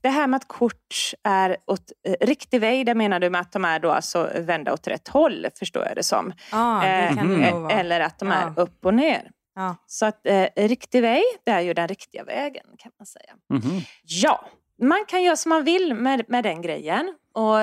Det 0.02 0.10
här 0.10 0.28
med 0.28 0.38
att 0.38 0.48
kort 0.48 1.14
är 1.24 1.58
åt 1.68 1.92
eh, 2.08 2.26
riktig 2.28 2.62
väg, 2.62 2.86
det 2.86 2.96
menar 2.96 3.20
du 3.20 3.30
med 3.30 3.42
att 3.42 3.52
de 3.52 3.66
är 3.66 3.80
då 3.80 3.92
alltså 3.92 4.30
vända 4.36 4.74
åt 4.74 4.88
rätt 4.88 5.08
håll, 5.08 5.48
förstår 5.60 5.86
jag 5.86 5.96
det 5.96 6.04
som. 6.04 6.34
Ja, 6.52 6.82
det 6.84 7.52
vara. 7.52 7.72
Eller 7.72 8.00
att 8.00 8.20
de 8.20 8.32
är 8.32 8.54
Ja. 8.56 8.62
upp 8.62 8.86
och 8.86 8.94
ner. 8.94 9.32
Ja. 9.56 9.76
Så 9.88 10.06
att 10.06 10.26
eh, 10.28 10.46
riktig 10.56 11.02
väg, 11.02 11.24
det 11.46 11.52
är 11.52 11.62
ju 11.62 11.74
den 11.74 11.88
riktiga 11.88 12.24
vägen 12.24 12.66
kan 12.78 12.92
man 13.00 13.06
säga. 13.06 13.34
Mhm. 13.54 13.82
Ja, 14.04 14.46
man 14.82 15.06
kan 15.08 15.24
göra 15.24 15.36
som 15.36 15.50
man 15.50 15.64
vill 15.64 15.94
med, 15.94 16.26
med 16.28 16.44
den 16.44 16.62
grejen. 16.62 17.16
Och 17.34 17.58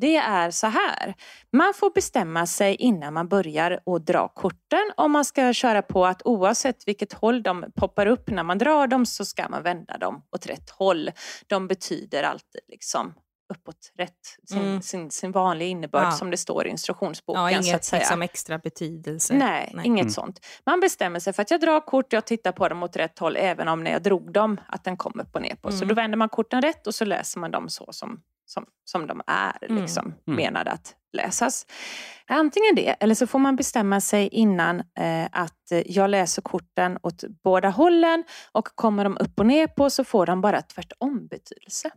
det 0.00 0.16
är 0.16 0.50
så 0.50 0.66
här. 0.66 1.14
Man 1.52 1.74
får 1.74 1.90
bestämma 1.90 2.46
sig 2.46 2.74
innan 2.74 3.14
man 3.14 3.28
börjar 3.28 3.80
att 3.86 4.06
dra 4.06 4.28
korten 4.28 4.92
om 4.96 5.12
man 5.12 5.24
ska 5.24 5.52
köra 5.52 5.82
på 5.82 6.06
att 6.06 6.22
oavsett 6.24 6.88
vilket 6.88 7.12
håll 7.12 7.42
de 7.42 7.64
poppar 7.76 8.06
upp 8.06 8.30
när 8.30 8.42
man 8.42 8.58
drar 8.58 8.86
dem 8.86 9.06
så 9.06 9.24
ska 9.24 9.48
man 9.48 9.62
vända 9.62 9.98
dem 9.98 10.22
åt 10.32 10.46
rätt 10.46 10.70
håll. 10.70 11.10
De 11.46 11.68
betyder 11.68 12.22
alltid 12.22 12.60
liksom 12.68 13.14
uppåt 13.52 13.92
rätt, 13.98 14.12
sin, 14.48 14.58
Mm. 14.62 14.82
sin, 14.82 15.10
sin 15.10 15.32
vanliga 15.32 15.68
innebörd 15.68 16.04
Ja. 16.04 16.10
som 16.10 16.30
det 16.30 16.36
står 16.36 16.66
i 16.66 16.70
instruktionsboken. 16.70 17.42
Ja, 17.42 17.50
så 17.50 17.58
att 17.58 17.64
inget 17.66 17.84
säga. 17.84 18.00
liksom, 18.00 18.22
extra 18.22 18.58
betydelse. 18.58 19.34
Nej, 19.34 19.76
inget 19.84 20.12
sånt. 20.12 20.40
Man 20.66 20.80
bestämmer 20.80 21.20
sig 21.20 21.32
för 21.32 21.42
att 21.42 21.50
jag 21.50 21.60
drar 21.60 21.80
kort, 21.80 22.12
jag 22.12 22.26
tittar 22.26 22.52
på 22.52 22.68
dem 22.68 22.82
åt 22.82 22.96
rätt 22.96 23.18
håll 23.18 23.36
även 23.36 23.68
om 23.68 23.84
när 23.84 23.90
jag 23.90 24.02
drog 24.02 24.32
dem 24.32 24.60
att 24.68 24.84
den 24.84 24.96
kom 24.96 25.20
upp 25.20 25.34
och 25.34 25.42
ner 25.42 25.54
på. 25.54 25.70
Så 25.70 25.76
Mm. 25.76 25.88
då 25.88 25.94
vänder 25.94 26.18
man 26.18 26.28
korten 26.28 26.62
rätt 26.62 26.86
och 26.86 26.94
så 26.94 27.04
läser 27.04 27.40
man 27.40 27.50
dem 27.50 27.68
så 27.68 27.88
som, 27.92 28.20
som, 28.46 28.64
som 28.84 29.06
de 29.06 29.20
är 29.26 29.56
Mm. 29.70 29.82
liksom, 29.82 30.14
Mm. 30.26 30.36
menade 30.36 30.70
att 30.70 30.94
läsas. 31.12 31.66
Antingen 32.26 32.74
det, 32.74 32.96
eller 33.00 33.14
så 33.14 33.26
får 33.26 33.38
man 33.38 33.56
bestämma 33.56 34.00
sig 34.00 34.28
innan 34.28 34.80
eh, 34.80 35.24
att 35.32 35.72
eh, 35.72 35.82
jag 35.86 36.10
läser 36.10 36.42
korten 36.42 36.98
åt 37.02 37.24
båda 37.44 37.68
hållen 37.68 38.24
och 38.52 38.68
kommer 38.74 39.04
de 39.04 39.16
upp 39.20 39.40
och 39.40 39.46
ner 39.46 39.66
på 39.66 39.90
så 39.90 40.04
får 40.04 40.26
de 40.26 40.40
bara 40.40 40.62
tvärtom 40.62 41.26
betydelse. 41.26 41.90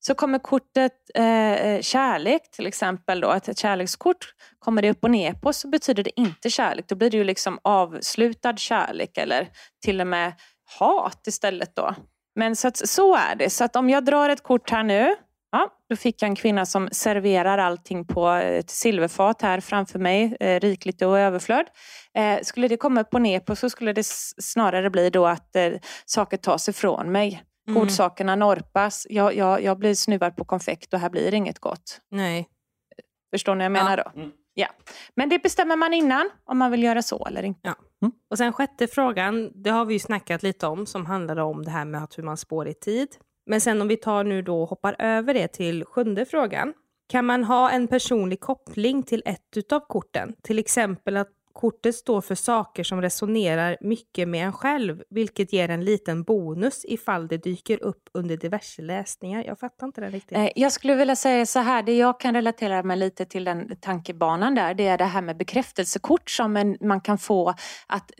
Så 0.00 0.14
kommer 0.14 0.38
kortet 0.38 0.92
eh, 1.14 1.52
eh 1.52 1.80
kärlek 1.80 2.50
till 2.50 2.66
exempel, 2.66 3.20
då, 3.20 3.32
ett 3.32 3.58
kärlekskort, 3.58 4.34
kommer 4.58 4.82
det 4.82 4.90
upp 4.90 5.04
och 5.04 5.10
ner 5.10 5.32
på 5.32 5.52
så 5.52 5.68
betyder 5.68 6.02
det 6.02 6.20
inte 6.20 6.50
kärlek. 6.50 6.88
Då 6.88 6.94
blir 6.94 7.10
det 7.10 7.16
ju 7.16 7.24
liksom 7.24 7.58
avslutad 7.64 8.56
kärlek 8.56 9.18
eller 9.18 9.48
till 9.84 10.00
och 10.00 10.06
med 10.06 10.32
hat 10.78 11.26
istället 11.26 11.76
då. 11.76 11.94
Men 12.34 12.56
så, 12.56 12.68
att, 12.68 12.76
så 12.76 13.16
är 13.16 13.34
det. 13.36 13.50
Så 13.50 13.64
att 13.64 13.76
om 13.76 13.90
jag 13.90 14.04
drar 14.04 14.28
ett 14.28 14.42
kort 14.42 14.70
här 14.70 14.82
nu 14.82 15.16
Ja, 15.50 15.70
då 15.88 15.96
fick 15.96 16.22
jag 16.22 16.28
en 16.28 16.34
kvinna 16.34 16.66
som 16.66 16.88
serverar 16.92 17.58
allting 17.58 18.04
på 18.04 18.28
ett 18.28 18.70
silverfat 18.70 19.42
här 19.42 19.60
framför 19.60 19.98
mig, 19.98 20.36
eh, 20.40 20.60
rikligt 20.60 21.02
och 21.02 21.18
överflöd. 21.18 21.66
Eh, 22.14 22.38
skulle 22.42 22.68
det 22.68 22.76
komma 22.76 23.00
upp 23.00 23.14
och 23.14 23.22
ner 23.22 23.40
på 23.40 23.56
så 23.56 23.70
skulle 23.70 23.92
det 23.92 24.06
snarare 24.42 24.90
bli 24.90 25.10
då 25.10 25.26
att 25.26 25.56
eh, 25.56 25.72
saker 26.06 26.36
tas 26.36 26.68
ifrån 26.68 27.12
mig. 27.12 27.42
Mm. 27.68 27.80
Godsakerna 27.80 28.36
norpas, 28.36 29.06
jag, 29.10 29.34
jag, 29.34 29.62
jag 29.62 29.78
blir 29.78 29.94
snuvad 29.94 30.36
på 30.36 30.44
konfekt 30.44 30.94
och 30.94 31.00
här 31.00 31.10
blir 31.10 31.34
inget 31.34 31.58
gott. 31.58 32.00
Nej. 32.10 32.48
Förstår 33.30 33.54
ni 33.54 33.58
vad 33.58 33.64
jag 33.64 33.72
menar 33.72 33.98
ja. 33.98 34.10
då? 34.14 34.20
Mm. 34.20 34.32
Ja. 34.54 34.68
Men 35.14 35.28
det 35.28 35.42
bestämmer 35.42 35.76
man 35.76 35.94
innan 35.94 36.30
om 36.44 36.58
man 36.58 36.70
vill 36.70 36.82
göra 36.82 37.02
så 37.02 37.26
eller 37.26 37.42
inte. 37.42 37.60
Ja. 37.62 37.74
Mm. 38.02 38.12
Och 38.30 38.38
sen 38.38 38.52
sjätte 38.52 38.86
frågan, 38.86 39.62
det 39.62 39.70
har 39.70 39.84
vi 39.84 39.94
ju 39.94 40.00
snackat 40.00 40.42
lite 40.42 40.66
om, 40.66 40.86
som 40.86 41.06
handlar 41.06 41.36
om 41.36 41.64
det 41.64 41.70
här 41.70 41.84
med 41.84 42.02
att 42.02 42.18
hur 42.18 42.22
man 42.22 42.36
spår 42.36 42.68
i 42.68 42.74
tid. 42.74 43.08
Men 43.48 43.60
sen 43.60 43.82
om 43.82 43.88
vi 43.88 43.96
tar 43.96 44.24
nu 44.24 44.42
då 44.42 44.64
hoppar 44.64 44.96
över 44.98 45.34
det 45.34 45.48
till 45.48 45.84
sjunde 45.84 46.24
frågan. 46.24 46.74
Kan 47.08 47.24
man 47.24 47.44
ha 47.44 47.70
en 47.70 47.88
personlig 47.88 48.40
koppling 48.40 49.02
till 49.02 49.22
ett 49.24 49.56
utav 49.56 49.80
korten? 49.80 50.34
Till 50.42 50.58
exempel 50.58 51.16
att 51.16 51.28
kortet 51.52 51.94
står 51.94 52.20
för 52.20 52.34
saker 52.34 52.84
som 52.84 53.02
resonerar 53.02 53.76
mycket 53.80 54.28
med 54.28 54.46
en 54.46 54.52
själv, 54.52 55.02
vilket 55.10 55.52
ger 55.52 55.68
en 55.68 55.84
liten 55.84 56.22
bonus 56.22 56.84
ifall 56.84 57.28
det 57.28 57.36
dyker 57.36 57.82
upp 57.82 58.08
under 58.14 58.36
diverse 58.36 58.82
läsningar. 58.82 59.44
Jag 59.44 59.58
fattar 59.58 59.86
inte 59.86 60.00
det 60.00 60.08
riktigt. 60.08 60.38
Eh, 60.38 60.48
jag 60.56 60.72
skulle 60.72 60.94
vilja 60.94 61.16
säga 61.16 61.46
så 61.46 61.58
här, 61.58 61.82
det 61.82 61.96
jag 61.96 62.20
kan 62.20 62.34
relatera 62.34 62.82
mig 62.82 62.96
lite 62.96 63.24
till 63.24 63.44
den 63.44 63.76
tankebanan 63.80 64.54
där, 64.54 64.74
det 64.74 64.86
är 64.86 64.98
det 64.98 65.04
här 65.04 65.22
med 65.22 65.36
bekräftelsekort 65.36 66.30
som 66.30 66.56
en, 66.56 66.76
man 66.80 67.00
kan 67.00 67.18
få 67.18 67.54
att 67.86 68.10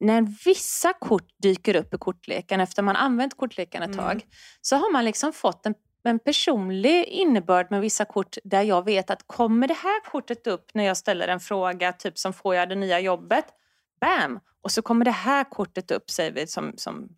när 0.00 0.44
vissa 0.44 0.92
kort 0.92 1.28
dyker 1.42 1.76
upp 1.76 1.94
i 1.94 1.98
kortleken 1.98 2.60
efter 2.60 2.82
man 2.82 2.96
använt 2.96 3.36
kortleken 3.36 3.82
ett 3.82 3.94
mm. 3.94 4.04
tag, 4.04 4.24
så 4.60 4.76
har 4.76 4.92
man 4.92 5.04
liksom 5.04 5.32
fått 5.32 5.66
en 5.66 5.74
en 6.08 6.18
personlig 6.18 7.04
innebörd 7.04 7.70
med 7.70 7.80
vissa 7.80 8.04
kort 8.04 8.36
där 8.44 8.62
jag 8.62 8.84
vet 8.84 9.10
att 9.10 9.26
kommer 9.26 9.68
det 9.68 9.74
här 9.74 10.10
kortet 10.10 10.46
upp 10.46 10.74
när 10.74 10.84
jag 10.84 10.96
ställer 10.96 11.28
en 11.28 11.40
fråga, 11.40 11.92
typ 11.92 12.18
som 12.18 12.32
får 12.32 12.54
jag 12.54 12.68
det 12.68 12.74
nya 12.74 13.00
jobbet? 13.00 13.44
Bam! 14.00 14.40
Och 14.62 14.70
så 14.70 14.82
kommer 14.82 15.04
det 15.04 15.10
här 15.10 15.44
kortet 15.44 15.90
upp, 15.90 16.10
säger 16.10 16.32
vi, 16.32 16.46
som, 16.46 16.72
som 16.76 17.08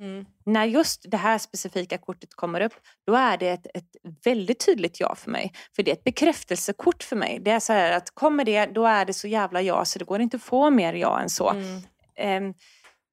Mm. 0.00 0.26
När 0.44 0.64
just 0.64 1.10
det 1.10 1.16
här 1.16 1.38
specifika 1.38 1.98
kortet 1.98 2.34
kommer 2.34 2.60
upp, 2.60 2.72
då 3.06 3.14
är 3.14 3.36
det 3.36 3.48
ett, 3.48 3.66
ett, 3.74 3.84
väldigt 4.24 4.66
tydligt 4.66 5.00
ja 5.00 5.14
för 5.14 5.30
mig. 5.30 5.52
För 5.76 5.82
det 5.82 5.90
är 5.90 5.92
ett 5.92 6.04
bekräftelsekort 6.04 7.02
för 7.02 7.16
mig. 7.16 7.40
Det 7.42 7.50
är 7.50 7.60
så 7.60 7.72
här 7.72 7.92
att 7.92 8.10
kommer 8.10 8.44
det, 8.44 8.66
då 8.66 8.86
är 8.86 9.04
det 9.04 9.14
så 9.14 9.28
jävla 9.28 9.62
ja 9.62 9.84
så 9.84 9.98
det 9.98 10.04
går 10.04 10.20
inte 10.20 10.36
att 10.36 10.42
få 10.42 10.70
mer 10.70 10.92
ja 10.92 11.20
än 11.20 11.30
så. 11.30 11.50
Mm. 11.50 12.44
Um, 12.44 12.54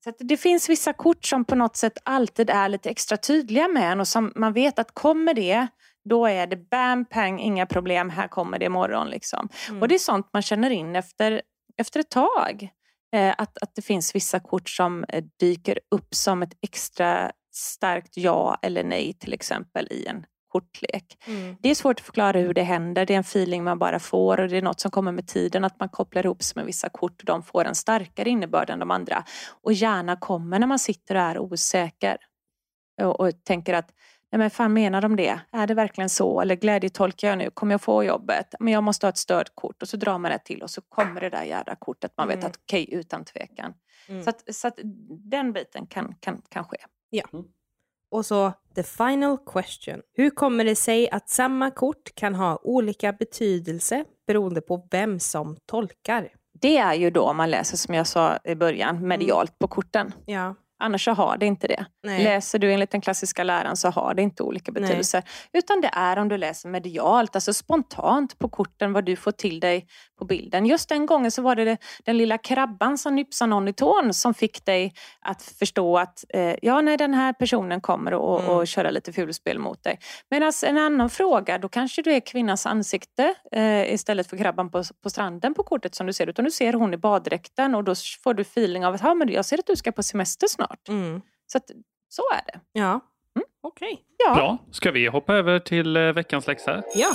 så 0.06 0.12
det 0.20 0.38
finns 0.38 0.70
vissa 0.70 0.94
kort 0.94 1.26
som 1.26 1.46
på 1.46 1.56
något 1.56 1.76
sätt 1.76 1.98
alltid 2.04 2.50
är 2.50 2.70
lite 2.70 2.90
extra 2.90 3.18
tydliga 3.18 3.68
med 3.68 3.92
en 3.92 4.00
och 4.00 4.08
som 4.08 4.34
man 4.36 4.54
vet 4.54 4.80
att 4.80 4.94
kommer 4.94 5.34
det, 5.34 5.68
då 6.10 6.26
är 6.26 6.48
det 6.48 6.70
bam, 6.70 7.06
pang, 7.06 7.40
inga 7.40 7.66
problem, 7.66 8.10
här 8.10 8.28
kommer 8.28 8.60
det 8.60 8.66
imorgon. 8.66 9.10
Liksom. 9.10 9.50
Mm. 9.70 9.82
Och 9.82 9.88
det 9.88 9.96
är 9.96 10.00
sånt 10.00 10.30
man 10.34 10.42
känner 10.42 10.70
in 10.70 10.96
efter, 10.96 11.42
efter 11.78 12.00
ett 12.00 12.10
tag. 12.10 12.70
Eh, 13.16 13.36
att, 13.38 13.58
att 13.58 13.76
det 13.76 13.82
finns 13.82 14.16
vissa 14.16 14.40
kort 14.40 14.70
som 14.70 15.06
eh, 15.10 15.24
dyker 15.40 15.80
upp 15.92 16.16
som 16.16 16.44
ett 16.44 16.54
extra 16.62 17.32
starkt 17.54 18.18
ja 18.18 18.58
eller 18.62 18.84
nej 18.84 19.14
till 19.20 19.34
exempel 19.34 19.88
i 19.92 20.06
en 20.06 20.26
kortlek. 20.56 21.18
Mm. 21.28 21.56
Det 21.62 21.70
är 21.70 21.76
svårt 21.76 22.00
att 22.00 22.06
förklara 22.06 22.40
hur 22.40 22.54
det 22.54 22.64
händer. 22.64 23.06
Det 23.06 23.14
är 23.14 23.18
en 23.18 23.22
feeling 23.22 23.64
man 23.64 23.80
bara 23.80 24.00
får 24.00 24.40
och 24.40 24.50
det 24.50 24.58
är 24.58 24.62
något 24.62 24.80
som 24.80 24.92
kommer 24.92 25.12
med 25.12 25.28
tiden. 25.28 25.66
Att 25.66 25.80
man 25.80 25.90
kopplar 25.90 26.26
ihop 26.26 26.44
sig 26.44 26.54
med 26.56 26.66
vissa 26.66 26.90
kort 26.90 27.22
och 27.22 27.26
de 27.26 27.44
får 27.44 27.66
en 27.66 27.76
starkare 27.76 28.30
innebörd 28.30 28.70
än 28.70 28.80
de 28.80 28.92
andra. 28.92 29.24
Och 29.64 29.74
gärna 29.74 30.16
kommer 30.16 30.60
när 30.60 30.68
man 30.68 30.80
sitter 30.80 31.16
och 31.16 31.22
är 31.22 31.40
osäker. 31.40 32.18
Och, 33.02 33.20
och 33.20 33.44
tänker 33.44 33.74
att 33.74 33.92
Nej 34.32 34.40
men 34.40 34.50
fan 34.50 34.74
menar 34.74 35.02
de 35.02 35.16
det? 35.16 35.40
Är 35.52 35.68
det 35.68 35.74
verkligen 35.74 36.10
så? 36.10 36.42
Eller 36.42 36.56
glädjetolkar 36.56 37.28
jag 37.28 37.38
nu? 37.38 37.50
Kommer 37.50 37.74
jag 37.74 37.82
få 37.82 38.04
jobbet? 38.04 38.56
Men 38.60 38.74
jag 38.74 38.84
måste 38.84 39.06
ha 39.06 39.10
ett 39.10 39.18
stödkort 39.18 39.82
och 39.82 39.88
så 39.88 39.98
drar 39.98 40.18
man 40.18 40.32
det 40.32 40.40
till 40.40 40.62
och 40.62 40.70
så 40.70 40.82
kommer 40.82 41.22
det 41.22 41.30
där 41.30 41.44
jävla 41.44 41.76
kortet. 41.76 42.14
Man 42.18 42.28
vet 42.28 42.38
mm. 42.38 42.48
att 42.48 42.58
okej, 42.64 42.84
okay, 42.84 43.00
utan 43.00 43.26
tvekan. 43.26 43.74
Mm. 44.08 44.24
Så, 44.24 44.30
att, 44.30 44.56
så 44.56 44.68
att 44.68 44.80
den 45.10 45.54
biten 45.54 45.88
kan, 45.88 46.16
kan, 46.20 46.42
kan 46.50 46.64
ske. 46.64 46.78
Ja. 47.10 47.24
Och 48.12 48.26
så 48.26 48.54
the 48.76 48.84
final 48.84 49.38
question. 49.46 50.02
Hur 50.14 50.30
kommer 50.30 50.66
det 50.66 50.76
sig 50.76 51.10
att 51.10 51.30
samma 51.30 51.72
kort 51.72 52.16
kan 52.16 52.36
ha 52.36 52.60
olika 52.64 53.14
betydelse 53.14 54.06
beroende 54.28 54.62
på 54.62 54.88
vem 54.92 55.20
som 55.20 55.58
tolkar? 55.66 56.30
Det 56.62 56.78
är 56.78 56.94
ju 56.94 57.10
då 57.10 57.34
man 57.34 57.52
läser 57.52 57.78
som 57.78 57.96
jag 57.96 58.08
sa 58.08 58.40
i 58.44 58.56
början 58.56 59.08
medialt 59.08 59.52
mm. 59.52 59.58
på 59.60 59.68
korten. 59.68 60.14
Ja. 60.26 60.56
Annars 60.80 61.06
så 61.06 61.12
har 61.12 61.38
det 61.38 61.46
inte 61.46 61.68
det. 61.68 61.86
Nej. 62.04 62.24
Läser 62.24 62.60
du 62.60 62.74
enligt 62.74 62.92
den 62.92 63.02
klassiska 63.02 63.44
läran 63.44 63.78
så 63.78 63.90
har 63.90 64.14
det 64.14 64.22
inte 64.22 64.44
olika 64.44 64.72
betydelser. 64.72 65.24
Nej. 65.26 65.62
Utan 65.64 65.82
det 65.82 65.90
är 65.94 66.18
om 66.18 66.30
du 66.30 66.38
läser 66.38 66.70
medialt, 66.70 67.36
alltså 67.36 67.54
spontant 67.54 68.40
på 68.40 68.50
korten 68.50 68.94
vad 68.94 69.06
du 69.06 69.16
får 69.16 69.32
till 69.32 69.60
dig 69.60 69.88
på 70.20 70.26
bilden. 70.26 70.66
Just 70.66 70.90
den 70.90 71.06
gången 71.06 71.32
så 71.32 71.42
var 71.42 71.56
det 71.56 71.78
den 72.06 72.18
lilla 72.18 72.38
krabban 72.38 72.98
som 72.98 73.16
nypsade 73.16 73.50
någon 73.50 73.68
i 73.68 73.74
tån 73.74 74.14
som 74.14 74.34
fick 74.34 74.66
dig 74.66 74.94
att 75.22 75.42
förstå 75.42 75.98
att 75.98 76.24
eh, 76.34 76.56
ja, 76.62 76.82
nej, 76.82 76.98
den 76.98 77.14
här 77.14 77.34
personen 77.34 77.82
kommer 77.82 78.14
och, 78.14 78.40
mm. 78.40 78.52
och 78.52 78.68
köra 78.68 78.92
lite 78.92 79.14
fulspel 79.14 79.60
mot 79.60 79.84
dig. 79.84 80.00
Medan 80.30 80.52
en 80.66 80.78
annan 80.78 81.10
fråga, 81.10 81.58
då 81.58 81.70
kanske 81.70 82.02
du 82.02 82.14
är 82.14 82.20
kvinnans 82.20 82.66
ansikte 82.66 83.36
eh, 83.52 83.94
istället 83.94 84.30
för 84.30 84.38
krabban 84.38 84.72
på, 84.72 84.84
på 85.04 85.10
stranden 85.10 85.54
på 85.54 85.64
kortet 85.64 85.96
som 85.96 86.08
du 86.08 86.14
ser. 86.14 86.28
Utan 86.30 86.46
du 86.46 86.52
ser 86.52 86.74
hon 86.74 86.94
i 86.94 86.98
baddräkten 86.98 87.76
och 87.76 87.84
då 87.84 87.94
får 88.24 88.34
du 88.34 88.42
feeling 88.42 88.86
av 88.86 88.94
att 88.94 89.02
ja, 89.04 89.14
men 89.14 89.30
jag 89.30 89.46
ser 89.46 89.60
att 89.60 89.68
du 89.68 89.76
ska 89.76 89.92
på 89.92 90.04
semester 90.04 90.48
snart 90.48 90.75
snart. 90.76 90.90
Mm. 90.90 91.22
Så 91.48 91.58
att, 91.58 91.72
så 92.10 92.22
är 92.34 92.54
det. 92.54 92.60
Ja, 92.72 92.90
mm. 93.36 93.48
okej. 93.62 93.94
Okay. 93.94 94.04
Ja. 94.18 94.36
Bra. 94.36 94.58
Ska 94.72 94.92
vi 94.92 95.08
hoppa 95.08 95.34
över 95.34 95.60
till 95.60 95.98
eh, 95.98 96.14
veckans 96.14 96.48
läxa? 96.48 96.84
Ja. 96.96 97.14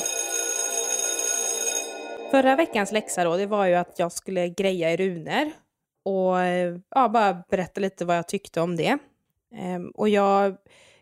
Förra 2.30 2.56
veckans 2.56 2.92
läxa 2.92 3.24
då, 3.24 3.36
det 3.36 3.46
var 3.46 3.66
ju 3.66 3.74
att 3.74 3.98
jag 3.98 4.12
skulle 4.12 4.48
greja 4.48 4.92
i 4.92 4.96
runor 4.96 5.52
och 6.02 6.40
eh, 6.40 6.78
ja, 6.94 7.08
bara 7.08 7.42
berätta 7.50 7.80
lite 7.80 8.04
vad 8.04 8.16
jag 8.16 8.28
tyckte 8.28 8.60
om 8.60 8.76
det. 8.76 8.98
Ehm, 9.54 9.90
och 9.90 10.08
jag, 10.08 10.56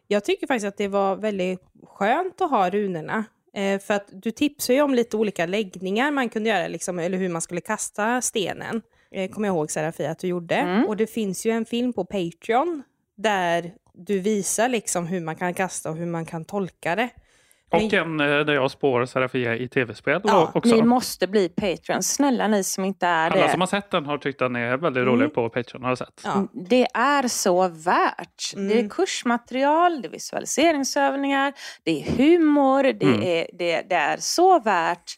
jag 0.07 0.25
tycker 0.25 0.47
faktiskt 0.47 0.67
att 0.67 0.77
det 0.77 0.89
var 0.89 1.17
väldigt 1.17 1.61
skönt 1.87 2.41
att 2.41 2.51
ha 2.51 2.71
runorna. 2.71 3.25
Eh, 3.55 3.81
för 3.81 3.95
att 3.95 4.09
du 4.13 4.31
tipsade 4.31 4.77
ju 4.77 4.83
om 4.83 4.95
lite 4.95 5.17
olika 5.17 5.47
läggningar 5.47 6.11
man 6.11 6.29
kunde 6.29 6.49
göra, 6.49 6.69
liksom, 6.69 6.99
eller 6.99 7.19
hur 7.19 7.29
man 7.29 7.43
skulle 7.43 7.61
kasta 7.61 8.23
stenen 8.23 8.83
eh, 9.15 9.31
kommer 9.31 9.49
jag 9.49 9.55
ihåg 9.55 9.71
Serafia 9.71 10.11
att 10.11 10.19
du 10.19 10.27
gjorde. 10.27 10.55
Mm. 10.55 10.85
Och 10.87 10.97
det 10.97 11.07
finns 11.07 11.47
ju 11.47 11.51
en 11.51 11.65
film 11.65 11.93
på 11.93 12.05
Patreon 12.05 12.83
där 13.17 13.73
du 13.95 14.19
visar 14.19 14.69
liksom 14.69 15.07
hur 15.07 15.21
man 15.21 15.37
kan 15.37 15.55
kasta 15.55 15.91
och 15.91 15.97
hur 15.97 16.07
man 16.07 16.27
kan 16.27 16.45
tolka 16.45 16.97
det. 16.97 17.09
Och 17.71 17.93
en 17.93 18.21
eh, 18.21 18.27
där 18.27 18.53
jag 18.53 18.71
spår 18.71 19.07
Serafia 19.07 19.57
i 19.57 19.69
tv-spel 19.69 20.21
ja, 20.25 20.51
också. 20.55 20.75
Ni 20.75 20.83
måste 20.83 21.27
bli 21.27 21.49
Patreon. 21.49 22.03
Snälla 22.03 22.49
ni 22.49 22.65
som 22.65 22.85
inte 22.85 23.07
är 23.07 23.31
det. 23.31 23.43
Alla 23.43 23.49
som 23.49 23.61
har 23.61 23.67
sett 23.67 23.91
den 23.91 24.07
har 24.07 24.19
tyckt 24.19 24.43
att 24.43 24.49
den 24.49 24.57
är 24.57 24.77
väldigt 24.77 25.05
rolig 25.05 25.25
mm. 25.25 25.31
på 25.31 25.49
Patreon. 25.49 25.85
Har 25.85 25.97
sett. 25.97 26.21
Ja. 26.25 26.47
Det 26.53 26.87
är 26.95 27.29
så 27.29 27.69
värt. 27.69 28.55
Mm. 28.55 28.69
Det 28.69 28.75
är 28.75 28.79
mm. 28.79 28.91
kursmaterial, 28.91 30.03
det 30.03 30.09
är 30.09 30.13
visualiseringsövningar, 30.13 31.53
det 31.83 32.01
är 32.01 32.17
humor, 32.17 32.83
det, 32.83 33.07
mm. 33.07 33.23
är, 33.23 33.47
det, 33.53 33.83
det 33.89 33.95
är 33.95 34.17
så 34.17 34.61
värt 34.61 35.15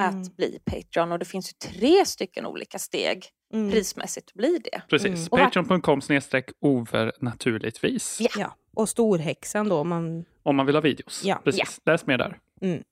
att 0.00 0.12
mm. 0.12 0.28
bli 0.36 0.58
Patreon 0.64 1.12
och 1.12 1.18
det 1.18 1.24
finns 1.24 1.52
ju 1.52 1.68
tre 1.70 2.04
stycken 2.04 2.46
olika 2.46 2.78
steg 2.78 3.26
mm. 3.52 3.70
prismässigt 3.70 4.28
att 4.30 4.34
bli 4.34 4.60
det. 4.64 4.82
Precis, 4.88 5.32
mm. 5.32 5.44
patreon.com 5.44 6.00
snedstreck 6.00 6.50
over 6.60 7.12
naturligtvis. 7.20 8.18
Ja. 8.20 8.30
ja. 8.36 8.56
och 8.74 8.88
storhäxan 8.88 9.68
då 9.68 9.76
om 9.76 9.88
man... 9.88 10.24
Om 10.42 10.56
man 10.56 10.66
vill 10.66 10.74
ha 10.74 10.82
videos. 10.82 11.22
Ja. 11.24 11.40
Precis, 11.44 11.80
ja. 11.84 11.92
läs 11.92 12.06
mer 12.06 12.18
där. 12.18 12.38
Mm. 12.60 12.82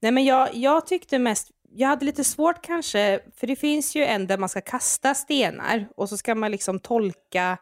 Nej 0.00 0.12
men 0.12 0.24
jag, 0.24 0.48
jag 0.54 0.86
tyckte 0.86 1.18
mest, 1.18 1.50
jag 1.70 1.88
hade 1.88 2.04
lite 2.04 2.24
svårt 2.24 2.62
kanske, 2.62 3.20
för 3.36 3.46
det 3.46 3.56
finns 3.56 3.96
ju 3.96 4.04
en 4.04 4.26
där 4.26 4.38
man 4.38 4.48
ska 4.48 4.60
kasta 4.60 5.14
stenar 5.14 5.88
och 5.96 6.08
så 6.08 6.16
ska 6.16 6.34
man 6.34 6.50
liksom 6.50 6.78
tolka, 6.78 7.58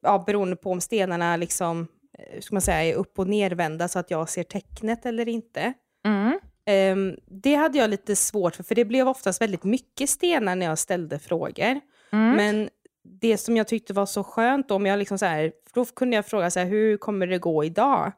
ja 0.00 0.24
beroende 0.26 0.56
på 0.56 0.70
om 0.70 0.80
stenarna 0.80 1.36
liksom, 1.36 1.86
eh, 2.18 2.40
ska 2.40 2.54
man 2.54 2.62
säga, 2.62 2.84
är 2.84 2.94
upp 2.94 3.18
och 3.18 3.28
nervända 3.28 3.88
så 3.88 3.98
att 3.98 4.10
jag 4.10 4.28
ser 4.28 4.42
tecknet 4.42 5.06
eller 5.06 5.28
inte. 5.28 5.72
Mm. 6.04 6.40
Um, 6.92 7.16
det 7.26 7.54
hade 7.54 7.78
jag 7.78 7.90
lite 7.90 8.16
svårt 8.16 8.56
för, 8.56 8.62
för 8.62 8.74
det 8.74 8.84
blev 8.84 9.08
oftast 9.08 9.42
väldigt 9.42 9.64
mycket 9.64 10.10
stenar 10.10 10.56
när 10.56 10.66
jag 10.66 10.78
ställde 10.78 11.18
frågor. 11.18 11.80
Mm. 12.12 12.36
Men 12.36 12.68
det 13.20 13.38
som 13.38 13.56
jag 13.56 13.68
tyckte 13.68 13.92
var 13.92 14.06
så 14.06 14.24
skönt, 14.24 14.70
om 14.70 14.86
jag 14.86 14.98
liksom 14.98 15.18
så 15.18 15.26
här, 15.26 15.52
då 15.74 15.84
kunde 15.84 16.16
jag 16.16 16.26
fråga 16.26 16.50
så 16.50 16.60
här, 16.60 16.66
hur 16.66 16.96
kommer 16.96 17.26
det 17.26 17.38
gå 17.38 17.64
idag? 17.64 18.12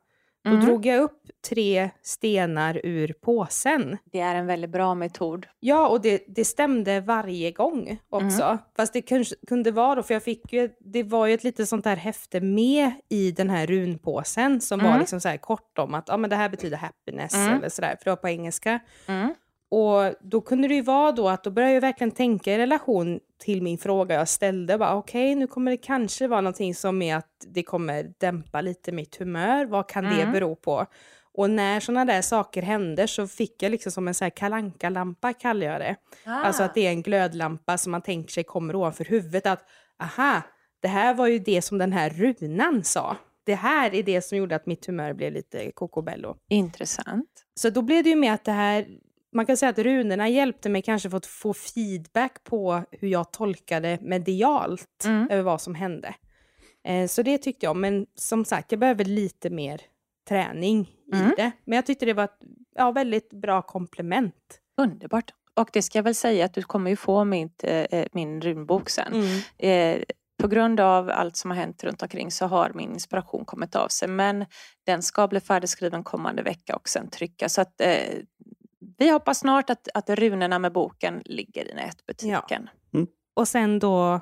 Då 0.46 0.52
Mm. 0.52 0.64
drog 0.66 0.87
jag 0.87 1.00
upp 1.02 1.22
tre 1.48 1.90
stenar 2.02 2.80
ur 2.85 3.12
påsen. 3.20 3.98
Det 4.04 4.20
är 4.20 4.35
en 4.35 4.46
väldigt 4.46 4.70
bra 4.70 4.94
metod. 4.94 5.46
Ja, 5.61 5.88
och 5.88 6.00
det, 6.00 6.24
det 6.28 6.44
stämde 6.44 7.00
varje 7.00 7.50
gång 7.52 7.98
också. 8.11 8.42
Mm. 8.42 8.59
Fast 8.76 8.92
det 8.92 9.02
kanske 9.02 9.35
kunde 9.48 9.70
vara 9.70 9.94
då, 9.94 10.02
för 10.02 10.14
jag 10.14 10.22
fick 10.22 10.52
ju, 10.52 10.70
det 10.80 11.02
var 11.02 11.26
ju 11.26 11.35
ett 11.35 11.44
litet 11.44 11.68
sånt 11.68 11.85
här 11.85 11.96
häfte 11.96 12.40
med 12.40 12.90
i 13.09 13.30
den 13.32 13.50
här 13.50 13.66
runpåsen 13.66 14.61
som 14.61 14.78
var 14.78 14.87
Mm. 14.88 15.00
liksom 15.00 15.20
så 15.20 15.38
kort 15.40 15.78
om 15.78 15.94
att 15.94 16.09
ja, 16.09 16.16
men 16.16 16.30
det 16.30 16.37
här 16.37 16.48
betyder 16.48 16.76
happiness 16.76 17.35
Mm. 17.35 17.52
eller 17.59 17.68
sådär, 17.68 17.88
för 17.98 18.04
det 18.04 18.11
var 18.11 18.16
på 18.16 18.28
engelska. 18.28 18.80
Och 19.70 20.14
då 20.20 20.40
kunde 20.40 20.68
det 20.68 20.74
ju 20.74 20.83
vara 20.83 21.12
då 21.12 21.29
att 21.29 21.44
då 21.44 21.50
började 21.50 21.74
jag 21.74 21.81
verkligen 21.81 22.11
tänka 22.11 22.52
i 22.55 22.59
relation 22.59 23.20
till 23.38 23.62
min 23.62 23.79
fråga 23.79 24.14
jag 24.14 24.29
ställde. 24.29 24.74
Okej, 24.92 25.35
nu 25.35 25.46
kommer 25.46 25.70
det 25.70 25.76
kanske 25.76 26.29
vara 26.29 26.40
någonting 26.40 26.74
som 26.74 27.02
är 27.02 27.16
att 27.16 27.46
det 27.46 27.62
kommer 27.62 28.12
dämpa 28.18 28.61
lite 28.61 28.92
mitt 28.92 29.16
humör. 29.16 29.64
Vad 29.66 29.88
kan 29.88 30.05
det 30.05 30.20
Mm. 30.20 30.33
bero 30.33 30.57
på? 30.57 30.87
Och 31.35 31.50
när 31.50 31.81
sådana 31.81 32.05
där 32.05 32.22
saker 32.22 32.62
händer 32.62 33.07
så 33.07 33.26
fick 33.26 33.62
jag 33.62 33.70
liksom 33.70 33.92
som 33.92 34.09
en 34.09 34.14
så 34.14 34.24
här 34.24 34.90
lampa 34.90 35.33
kallar 35.33 35.66
jag 35.66 35.81
det. 35.81 35.96
Alltså 36.24 36.62
Ah. 36.62 36.66
att 36.66 36.74
det 36.74 36.87
är 36.87 36.90
en 36.90 37.02
glödlampa 37.02 37.79
som 37.79 37.92
man 37.92 38.02
tänker 38.02 38.33
sig 38.33 38.44
kommer 38.44 38.76
ovanför 38.76 39.05
huvudet. 39.05 39.46
Att 39.46 39.64
aha, 40.02 40.42
det 40.83 40.88
här 40.88 41.14
var 41.14 41.26
ju 41.26 41.38
det 41.38 41.62
som 41.62 41.79
den 41.79 41.92
här 41.92 42.11
runan 42.11 42.85
sa. 42.85 43.16
Det 43.44 43.55
här 43.55 43.94
är 43.94 44.02
det 44.02 44.22
som 44.22 44.38
gjorde 44.38 44.57
att 44.57 44.66
mitt 44.66 44.87
humör 44.87 45.12
blev 45.12 45.33
lite 45.33 45.70
kokobello. 45.74 46.37
Intressant. 46.48 47.29
Så 47.55 47.70
då 47.70 47.83
blev 47.83 48.05
det 48.05 48.11
ju 48.11 48.16
med 48.16 48.35
att 48.35 48.44
det 48.44 48.52
här, 48.52 48.87
man 49.37 49.46
kan 49.46 49.57
säga 49.57 49.70
att 49.70 49.79
runorna 49.79 50.29
hjälpte 50.29 50.68
mig 50.68 50.83
kanske 50.83 51.11
för 51.11 51.16
att 51.16 51.27
få 51.27 51.55
feedback 51.55 52.44
på 52.44 52.83
hur 52.90 53.09
jag 53.09 53.33
tolkade 53.33 53.99
medialt 54.01 55.05
Mm. 55.05 55.29
över 55.31 55.42
vad 55.42 55.61
som 55.61 55.75
hände. 55.75 56.14
Eh, 56.85 57.07
så 57.07 57.22
det 57.22 57.38
tyckte 57.38 57.66
jag, 57.66 57.77
men 57.77 58.07
som 58.14 58.44
sagt, 58.44 58.72
jag 58.72 58.79
behöver 58.79 59.05
lite 59.05 59.51
mer 59.51 59.81
träning 60.29 60.90
i 61.12 61.16
Mm. 61.16 61.33
det. 61.37 61.51
Men 61.64 61.77
jag 61.77 61.87
tyckte 61.87 62.07
det 62.07 62.12
var 62.12 62.25
ett 62.25 62.38
ja, 62.75 62.90
väldigt 62.92 63.31
bra 63.31 63.62
komplement. 63.62 64.61
Underbart. 64.77 65.31
Och 65.55 65.68
det 65.72 65.83
ska 65.83 65.99
jag 65.99 66.03
väl 66.05 66.14
säga 66.14 66.44
att 66.44 66.55
du 66.55 66.62
kommer 66.62 66.90
ju 66.90 66.96
få 66.96 67.25
mitt, 67.25 67.64
eh, 67.64 68.05
min 68.12 68.40
runbok 68.40 68.90
sen. 68.90 69.12
Mm. 69.12 69.40
Eh, 69.99 70.03
på 70.42 70.49
grund 70.49 70.81
av 70.81 71.11
allt 71.11 71.37
som 71.37 71.51
har 71.51 71.59
hänt 71.59 71.85
runt 71.85 72.03
omkring 72.03 72.31
så 72.31 72.46
har 72.46 72.72
min 72.75 72.92
inspiration 72.92 73.44
kommit 73.44 73.77
av 73.77 73.88
sig. 73.88 74.09
Men 74.09 74.44
den 74.87 75.03
ska 75.03 75.29
bli 75.29 75.40
färdigskriven 75.40 76.05
kommande 76.05 76.42
vecka 76.42 76.77
och 76.77 76.88
sen 76.88 77.11
trycka. 77.11 77.49
Så 77.49 77.61
att 77.61 77.81
eh, 77.81 78.18
vi 78.98 79.11
hoppas 79.11 79.38
snart 79.38 79.70
att, 79.70 79.88
att 79.94 80.11
runorna 80.11 80.59
med 80.59 80.72
boken 80.72 81.22
ligger 81.24 81.70
i 81.70 81.74
nätbutiken. 81.74 82.68
Och 83.35 83.48
sen 83.48 83.78
då 83.78 84.20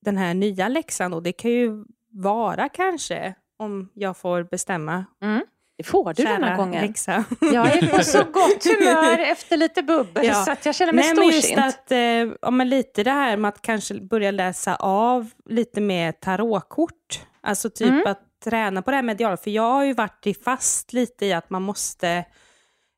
den 0.00 0.16
här 0.16 0.34
nya 0.34 0.68
läxan 0.68 1.10
då, 1.10 1.20
det 1.20 1.32
kan 1.32 1.50
ju 1.50 1.84
vara 2.10 2.68
kanske, 2.68 3.34
om 3.56 3.88
jag 3.94 4.16
får 4.16 4.42
bestämma, 4.42 5.04
Mm. 5.22 5.42
Det 5.76 5.82
får 5.84 6.14
du 6.14 6.24
denna 6.24 6.46
kära 6.46 6.56
gången. 6.56 6.86
läxa. 6.86 7.24
Jag 7.40 7.66
är 7.76 7.86
på 7.96 8.04
så 8.04 8.18
gott 8.32 8.64
humör 8.64 9.18
efter 9.18 9.56
lite 9.56 9.82
bubbel 9.82 10.26
Ja. 10.26 10.34
så 10.34 10.50
att 10.52 10.66
jag 10.66 10.74
känner 10.74 10.92
mig 10.92 11.04
Nej, 11.04 11.14
men 11.14 11.26
just 11.26 11.38
storsint. 11.48 11.66
att, 11.74 11.92
eh, 11.92 11.98
ja, 12.42 12.50
men 12.50 12.68
lite 12.68 13.02
det 13.04 13.10
här 13.10 13.36
med 13.36 13.48
att 13.48 13.62
kanske 13.62 13.94
börja 14.00 14.30
läsa 14.30 14.74
av 14.76 15.30
lite 15.48 15.80
mer 15.80 16.12
tarotkort. 16.12 17.20
Alltså 17.40 17.70
typ 17.70 17.88
Mm. 17.88 18.06
att 18.06 18.20
träna 18.44 18.82
på 18.82 18.90
det 18.90 18.96
här 18.96 19.02
mediala. 19.02 19.36
För 19.36 19.50
jag 19.50 19.70
har 19.70 19.84
ju 19.84 19.92
varit 19.94 20.44
fast 20.44 20.92
lite 20.92 21.26
i 21.26 21.32
att 21.32 21.50
man 21.50 21.62
måste, 21.62 22.24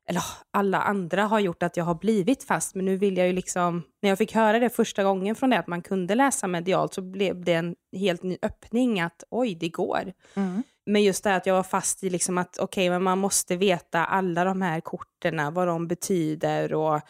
eller 0.07 0.23
alla 0.51 0.81
andra 0.81 1.23
har 1.23 1.39
gjort 1.39 1.63
att 1.63 1.77
jag 1.77 1.85
har 1.85 1.95
blivit 1.95 2.43
fast. 2.43 2.75
Men 2.75 2.85
nu 2.85 2.97
vill 2.97 3.17
jag 3.17 3.27
ju 3.27 3.33
liksom, 3.33 3.83
när 4.01 4.09
jag 4.09 4.17
fick 4.17 4.35
höra 4.35 4.59
det 4.59 4.69
första 4.69 5.03
gången 5.03 5.35
från 5.35 5.49
det 5.49 5.59
att 5.59 5.67
man 5.67 5.81
kunde 5.81 6.15
läsa 6.15 6.47
medialt 6.47 6.93
så 6.93 7.01
blev 7.01 7.43
det 7.43 7.53
en 7.53 7.75
helt 7.97 8.23
ny 8.23 8.37
öppning 8.41 9.01
att 9.01 9.23
oj, 9.29 9.55
det 9.55 9.69
går. 9.69 10.13
Mm. 10.35 10.63
Men 10.85 11.03
just 11.03 11.23
det 11.23 11.35
att 11.35 11.45
jag 11.45 11.55
var 11.55 11.63
fast 11.63 12.03
i 12.03 12.09
liksom 12.09 12.37
att 12.37 12.57
okej, 12.57 12.89
men 12.89 13.03
man 13.03 13.17
måste 13.17 13.55
veta 13.55 14.05
alla 14.05 14.43
de 14.43 14.61
här 14.61 14.81
korten, 14.81 15.53
vad 15.53 15.67
de 15.67 15.87
betyder 15.87 16.73
och, 16.73 17.01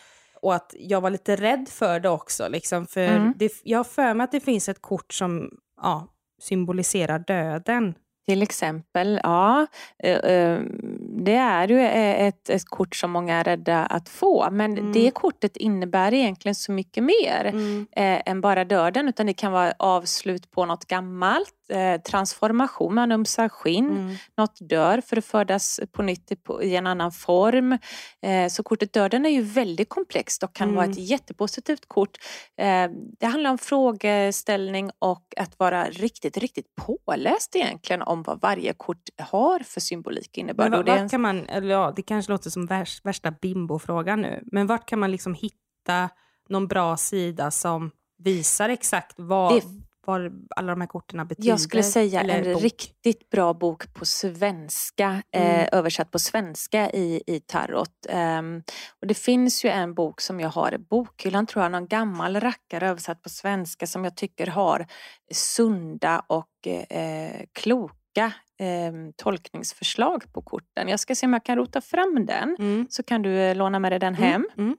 och 0.42 0.56
att 0.56 0.76
jag 0.80 1.02
var 1.02 1.10
lite 1.10 1.36
rädd 1.36 1.68
för 1.70 2.00
det 2.00 2.10
också. 2.10 2.48
Liksom, 2.50 2.88
för 2.88 3.08
Mm. 3.08 3.34
det, 3.36 3.52
jag 3.64 3.80
har 3.80 3.84
för 3.84 4.14
mig 4.14 4.24
att 4.24 4.32
det 4.32 4.40
finns 4.40 4.70
ett 4.70 4.82
kort 4.82 5.14
som 5.14 5.50
ja, 5.82 6.08
symboliserar 6.42 7.20
döden. 7.20 7.96
Till 8.28 8.42
exempel, 8.42 9.20
ja. 9.24 9.68
eh, 10.04 10.18
eh, 10.18 10.62
Det 11.26 11.36
är 11.36 11.68
ju 11.68 11.80
eh, 11.80 12.22
ett, 12.28 12.50
ett 12.50 12.66
kort 12.66 12.96
som 12.96 13.12
många 13.12 13.36
är 13.36 13.44
rädda 13.44 13.86
att 13.86 14.10
få. 14.10 14.48
Men 14.52 14.78
Mm. 14.78 14.92
det 14.94 15.12
kortet 15.12 15.58
innebär 15.58 16.14
egentligen 16.14 16.56
så 16.56 16.72
mycket 16.72 17.04
mer 17.04 17.46
eh, 17.92 18.22
än 18.26 18.42
bara 18.42 18.66
döden. 18.66 19.08
Utan 19.08 19.26
det 19.26 19.34
kan 19.34 19.52
vara 19.52 19.74
avslut 19.80 20.52
på 20.52 20.66
något 20.66 20.86
gammalt, 20.86 21.55
eh, 21.70 22.02
transformation, 22.02 22.96
man 22.96 23.12
ömsar 23.12 23.50
skinn, 23.50 23.90
Mm. 23.90 24.16
något 24.38 24.58
dör 24.70 25.02
för 25.02 25.18
att 25.18 25.26
födas 25.26 25.80
på 25.92 26.02
nytt 26.02 26.32
i, 26.62 26.76
en 26.76 26.88
annan 26.88 27.12
form. 27.12 27.72
Eh, 28.22 28.48
så 28.50 28.64
kortet 28.64 28.94
döden 28.94 29.26
är 29.26 29.30
ju 29.30 29.42
väldigt 29.42 29.90
komplext 29.90 30.44
och 30.44 30.54
kan 30.56 30.76
vara 30.76 30.86
Mm. 30.86 30.92
ett 30.92 31.10
jättepositivt 31.10 31.86
kort. 31.88 32.18
Eh, 32.58 32.88
det 33.20 33.26
handlar 33.26 33.50
om 33.52 33.58
frågeställning 33.58 34.92
och 35.00 35.26
att 35.38 35.60
vara 35.60 35.86
riktigt, 35.90 36.38
riktigt 36.38 36.76
påläst 36.76 37.56
egentligen 37.56 38.02
om 38.02 38.24
vad 38.24 38.42
varje 38.42 38.74
kort 38.74 39.02
har 39.18 39.60
för 39.60 39.82
symbolik 39.82 40.38
innebörd. 40.38 40.72
Men 40.72 40.86
vart 40.86 41.12
kan 41.12 41.22
man, 41.22 41.48
ja, 41.70 41.94
det 41.96 42.02
kanske 42.02 42.32
låter 42.32 42.50
som 42.50 42.66
värst, 42.66 43.06
värsta 43.06 43.32
bimbofrågan 43.32 44.22
nu, 44.22 44.44
men 44.52 44.68
vart 44.68 44.90
kan 44.90 45.00
man 45.00 45.12
liksom 45.12 45.34
hitta 45.34 46.10
någon 46.50 46.68
bra 46.68 46.98
sida 46.98 47.52
som 47.52 47.92
visar 48.18 48.70
exakt 48.70 49.14
vad, 49.18 49.54
Det- 49.54 49.64
vad 50.06 50.48
alla 50.56 50.72
de 50.72 50.82
här 50.82 50.88
korten 50.88 51.28
betyder? 51.28 51.50
Jag 51.50 51.60
skulle 51.60 51.84
säga 51.84 52.22
en 52.22 52.54
bok? 52.54 52.64
riktigt 52.64 53.30
bra 53.30 53.54
bok 53.54 53.94
på 53.94 54.06
svenska, 54.06 55.22
Mm. 55.32 55.60
eh, 55.60 55.68
översatt 55.72 56.12
på 56.12 56.20
svenska 56.20 56.90
i, 56.92 57.24
i 57.28 57.40
tarot. 57.40 58.06
Ehm, 58.10 58.64
och 59.02 59.08
det 59.08 59.14
finns 59.14 59.66
ju 59.66 59.70
en 59.70 59.94
bok 59.94 60.22
som 60.22 60.40
jag 60.40 60.50
har 60.50 60.74
i 60.74 60.78
bokhyllan, 60.78 61.46
tror 61.46 61.64
jag, 61.64 61.72
någon 61.72 61.88
gammal 61.88 62.40
rackare 62.40 62.90
översatt 62.90 63.22
på 63.22 63.30
svenska 63.30 63.88
som 63.88 64.04
jag 64.04 64.18
tycker 64.18 64.48
har 64.48 64.86
sunda 65.34 66.20
och 66.28 66.68
eh, 66.68 67.42
kloka 67.54 68.32
eh, 68.60 68.94
tolkningsförslag 69.16 70.24
på 70.34 70.42
korten. 70.42 70.88
Jag 70.88 71.00
ska 71.00 71.16
se 71.16 71.26
om 71.26 71.34
jag 71.34 71.46
kan 71.46 71.56
rota 71.58 71.82
fram 71.82 72.26
den, 72.26 72.56
Mm. 72.60 72.88
så 72.90 73.04
kan 73.04 73.22
du 73.22 73.38
eh, 73.40 73.56
låna 73.56 73.80
med 73.80 73.92
dig 73.92 74.00
den 74.00 74.16
hem. 74.16 74.48
Mm. 74.58 74.78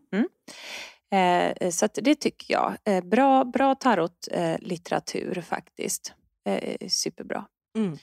Mm. 1.10 1.54
Eh, 1.60 1.70
så 1.70 1.88
det 1.94 2.14
tycker 2.14 2.54
jag. 2.54 2.76
Eh, 2.84 3.04
bra 3.04 3.44
bra 3.44 3.74
tarotlitteratur 3.74 5.40
faktiskt. 5.40 6.12
Eh, 6.48 6.88
superbra. 6.88 7.46
Mm. 7.76 7.98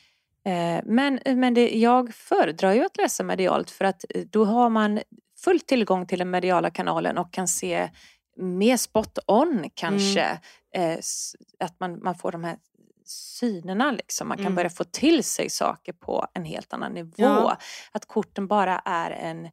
Men 0.86 1.20
men 1.40 1.54
det, 1.54 1.70
jag 1.80 2.14
föredrar 2.16 2.74
ju 2.74 2.86
att 2.86 2.98
läsa 2.98 3.24
medialt 3.24 3.72
för 3.72 3.86
att 3.86 4.06
då 4.32 4.46
har 4.46 4.70
man 4.70 5.00
full 5.44 5.60
tillgång 5.60 6.06
till 6.08 6.20
den 6.20 6.30
mediala 6.32 6.70
kanalen 6.70 7.18
och 7.18 7.34
kan 7.34 7.48
se 7.48 7.90
mer 8.38 8.78
spot 8.78 9.20
on 9.28 9.70
kanske. 9.74 10.40
S- 10.74 11.36
att 11.60 11.80
man, 11.80 12.04
man 12.04 12.16
får 12.16 12.32
de 12.32 12.44
här 12.44 12.58
synerna 13.06 13.92
liksom. 13.92 14.28
Man 14.28 14.38
kan 14.38 14.46
Mm. 14.46 14.56
börja 14.56 14.70
få 14.70 14.84
till 14.84 15.24
sig 15.24 15.50
saker 15.50 15.94
på 15.94 16.28
en 16.34 16.46
helt 16.46 16.74
annan 16.74 16.92
nivå. 16.94 17.14
Ja. 17.18 17.58
Att 17.92 18.06
korten 18.06 18.48
bara 18.48 18.80
är 18.86 19.12
en, 19.12 19.50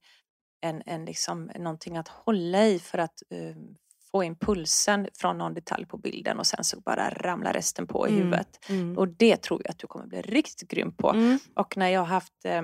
en, 0.61 0.83
en 0.87 1.05
liksom, 1.05 1.51
någonting 1.59 1.97
att 1.97 2.09
hålla 2.09 2.67
i 2.67 2.79
för 2.79 2.99
att 2.99 3.23
eh, 3.31 3.57
få 4.11 4.25
impulsen 4.25 5.09
från 5.15 5.39
någon 5.39 5.55
detalj 5.55 5.87
på 5.87 5.97
bilden 5.97 6.39
och 6.39 6.47
sen 6.47 6.65
så 6.65 6.81
bara 6.81 7.11
ramlar 7.11 7.53
resten 7.53 7.87
på 7.87 8.09
i 8.09 8.11
Mm. 8.11 8.23
huvudet. 8.23 8.49
Mm. 8.69 8.99
Och 8.99 9.09
det 9.09 9.43
tror 9.43 9.63
jag 9.65 9.71
att 9.71 9.79
du 9.79 9.87
kommer 9.87 10.07
bli 10.07 10.23
riktigt 10.23 10.69
grym 10.71 10.93
på. 10.97 11.11
Mm. 11.11 11.39
Och 11.57 11.77
när 11.77 11.89
jag 11.89 12.01
har 12.01 12.07
haft 12.07 12.45
eh, 12.45 12.63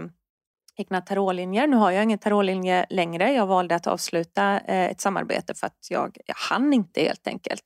egna 0.77 1.01
tarotlinjer, 1.01 1.67
nu 1.67 1.77
har 1.77 1.91
jag 1.91 2.03
ingen 2.03 2.19
tarotlinje 2.19 2.87
längre, 2.91 3.33
jag 3.33 3.47
valde 3.47 3.75
att 3.75 3.87
avsluta 3.87 4.61
eh, 4.61 4.91
ett 4.91 5.01
samarbete 5.01 5.55
för 5.55 5.67
att 5.67 5.79
jag, 5.91 6.17
jag 6.27 6.35
hann 6.51 6.73
inte 6.73 7.01
helt 7.01 7.27
enkelt. 7.27 7.63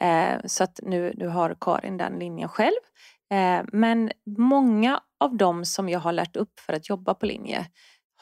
Eh, 0.00 0.34
så 0.44 0.64
att 0.64 0.80
nu, 0.82 1.12
nu 1.16 1.28
har 1.28 1.56
Karin 1.60 1.96
den 1.96 2.18
linjen 2.18 2.48
själv. 2.48 2.80
Eh, 3.30 3.64
men 3.72 4.10
många 4.38 5.00
av 5.20 5.36
dem 5.36 5.64
som 5.64 5.88
jag 5.88 6.00
har 6.00 6.12
lärt 6.12 6.36
upp 6.36 6.60
för 6.60 6.72
att 6.72 6.88
jobba 6.88 7.14
på 7.14 7.26
linje 7.26 7.66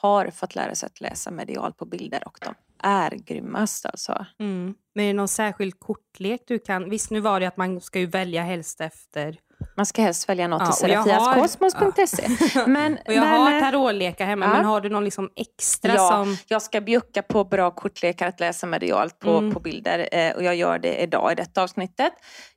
har 0.02 0.30
fått 0.30 0.54
lära 0.54 0.74
sig 0.74 0.86
att 0.86 1.00
läsa 1.00 1.30
medialt 1.30 1.76
på 1.76 1.84
bilder 1.84 2.22
och 2.26 2.38
de 2.40 2.54
är 2.82 3.10
grymmast 3.10 3.86
alltså. 3.86 4.26
Mm. 4.40 4.74
Men 4.94 5.04
är 5.04 5.08
det 5.08 5.14
någon 5.14 5.28
särskild 5.28 5.78
kortlek 5.80 6.40
du 6.46 6.58
kan? 6.58 6.90
Visst, 6.90 7.10
nu 7.10 7.20
var 7.20 7.40
det 7.40 7.46
att 7.46 7.56
man 7.56 7.80
ska 7.80 7.98
ju 7.98 8.06
välja 8.06 8.42
helst 8.42 8.80
efter... 8.80 9.38
Man 9.76 9.86
ska 9.86 10.02
helst 10.02 10.28
välja 10.28 10.48
något 10.48 10.60
Ja, 10.60 10.66
har- 10.66 10.72
serafiaskosmos.se. 10.72 12.28
Men, 12.66 12.92
och 13.06 13.12
jag 13.14 13.20
men, 13.20 13.28
har 13.52 13.60
tarotlekar 13.60 14.26
hemma, 14.26 14.44
ja. 14.44 14.52
men 14.52 14.64
har 14.64 14.80
du 14.80 14.88
någon 14.88 15.04
liksom 15.04 15.30
extra 15.36 15.94
Ja, 15.94 16.08
som... 16.08 16.36
jag 16.48 16.62
ska 16.62 16.80
bjucka 16.80 17.22
på 17.22 17.44
bra 17.44 17.70
kortlekar 17.70 18.28
att 18.28 18.40
läsa 18.40 18.66
medialt 18.66 19.18
på, 19.18 19.30
Mm. 19.30 19.52
på 19.54 19.60
bilder 19.60 20.08
eh, 20.12 20.32
och 20.34 20.42
jag 20.42 20.54
gör 20.56 20.78
det 20.78 21.02
idag 21.02 21.32
i 21.32 21.34
detta 21.34 21.62
avsnittet. 21.62 22.12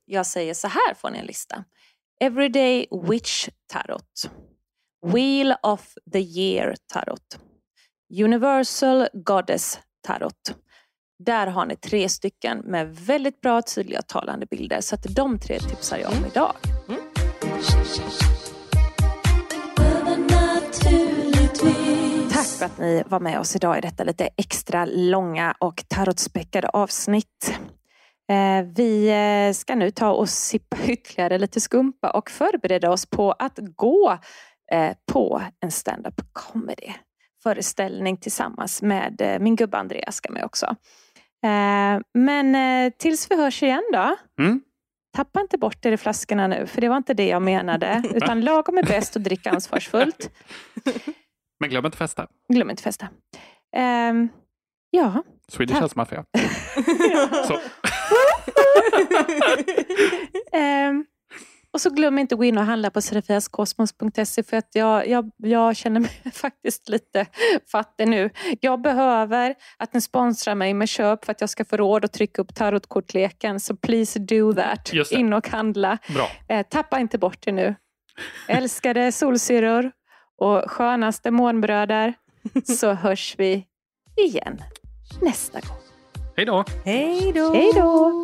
Jag 0.06 0.26
säger 0.26 0.54
så 0.54 0.68
här 0.68 0.94
får 0.94 1.10
ni 1.10 1.20
en 1.20 1.26
lista. 1.26 1.64
Everyday 2.22 2.88
Witch 3.10 3.50
Tarot. 3.74 4.30
Wheel 5.14 5.56
of 5.64 5.94
the 6.14 6.20
Year 6.20 6.76
Tarot. 6.94 7.40
Universal 8.24 9.08
Goddess 9.14 9.80
Tarot. 10.08 10.56
Där 11.26 11.48
har 11.48 11.66
ni 11.66 11.76
tre 11.76 12.10
stycken 12.10 12.58
med 12.58 12.96
väldigt 12.96 13.42
bra, 13.42 13.62
tydliga 13.62 14.00
och 14.00 14.08
talande 14.08 14.46
bilder. 14.46 14.82
Så 14.82 14.96
att 14.96 15.04
de 15.04 15.40
tre 15.40 15.60
tipsar 15.60 15.98
jag 15.98 16.12
om 16.12 16.26
idag. 16.26 16.54
Övernaturligt 19.80 21.62
för 22.60 22.66
att 22.66 22.78
ni 22.78 23.04
var 23.08 23.20
med 23.20 23.40
oss 23.40 23.56
idag 23.56 23.78
i 23.78 23.82
detta 23.82 24.04
lite 24.04 24.30
extra 24.38 24.86
långa 24.86 25.56
och 25.60 25.84
tarotspäckade 25.88 26.70
avsnitt. 26.70 27.60
Eh, 28.30 28.66
vi 28.76 29.10
eh, 29.10 29.54
ska 29.54 29.76
nu 29.76 29.92
ta 29.92 30.12
och 30.12 30.30
sippa 30.30 30.78
ytterligare 30.88 31.38
lite 31.38 31.62
skumpa 31.62 32.10
och 32.10 32.30
förbereda 32.30 32.92
oss 32.92 33.06
på 33.06 33.32
att 33.32 33.60
gå 33.76 34.18
på 35.12 35.42
en 35.62 35.72
stand-up 35.72 36.22
comedy 36.34 36.94
föreställning 37.44 38.18
tillsammans 38.18 38.82
med 38.82 39.38
min 39.42 39.56
gubbe 39.56 39.78
Andreas 39.78 40.16
ska 40.16 40.32
med 40.32 40.44
också. 40.44 40.76
Men 42.14 42.92
tills 42.92 43.32
vi 43.32 43.36
hörs 43.36 43.64
igen 43.64 43.84
då. 43.94 44.16
Mm. 44.44 44.62
Tappa 45.16 45.42
inte 45.42 45.58
bort 45.58 45.86
er 45.86 45.92
i 45.92 45.98
flaskorna 45.98 46.48
nu, 46.48 46.68
för 46.68 46.82
det 46.82 46.90
var 46.90 46.98
inte 46.98 47.14
det 47.14 47.28
jag 47.28 47.42
menade. 47.42 48.04
Utan 48.14 48.42
lagom 48.42 48.78
är 48.78 48.84
bäst 48.84 49.16
och 49.16 49.22
drick 49.22 49.48
ansvarsfullt. 49.48 50.30
Men 51.60 51.70
glöm 51.70 51.86
inte 51.86 51.98
festa. 51.98 52.28
Glöm 52.54 52.70
inte 52.70 52.84
festa. 52.84 53.10
Um, 54.10 54.30
ja. 54.90 55.24
Swedish 55.48 55.82
House 55.82 55.94
Mafia. 55.96 56.20
um, 60.90 61.06
och 61.76 61.82
så 61.82 61.90
glöm 61.90 62.20
inte 62.20 62.36
att 62.36 62.40
gå 62.40 62.44
in 62.44 62.58
och 62.58 62.64
handla 62.64 62.90
på 62.90 63.02
serafiaskosmos.se 63.02 64.44
för 64.44 64.58
att 64.58 64.70
jag, 64.74 65.08
jag, 65.08 65.32
jag 65.38 65.76
känner 65.76 66.00
mig 66.00 66.12
faktiskt 66.34 66.90
lite 66.90 67.26
fattig 67.72 68.08
nu. 68.08 68.30
Jag 68.62 68.82
behöver 68.82 69.56
att 69.78 69.94
ni 69.94 70.02
sponsrar 70.02 70.56
mig 70.56 70.74
med 70.74 70.90
köp 70.90 71.26
för 71.26 71.32
att 71.32 71.42
jag 71.42 71.50
ska 71.50 71.66
få 71.66 71.78
råd 71.78 72.06
att 72.06 72.14
trycka 72.14 72.42
upp 72.42 72.56
tarotkortleken. 72.56 73.60
Så 73.60 73.76
please 73.76 74.20
do 74.20 74.54
that. 74.54 74.94
In 75.12 75.34
och 75.34 75.48
handla. 75.48 75.98
Bra. 76.14 76.30
Eh, 76.50 76.66
tappa 76.70 77.00
inte 77.00 77.18
bort 77.18 77.46
det 77.46 77.52
nu. 77.52 77.76
Älskade 78.48 79.12
solsyror 79.12 79.92
och 80.38 80.72
skönaste 80.72 81.32
månbröder 81.32 82.14
så 82.64 82.94
hörs 82.94 83.36
vi 83.38 83.66
igen 84.18 84.62
nästa 85.22 85.60
gång. 85.60 85.78
Hej 86.38 86.46
då! 86.46 86.66
Hej 86.86 87.32
då! 87.36 87.54
Hej 87.54 87.72
då! 87.76 88.24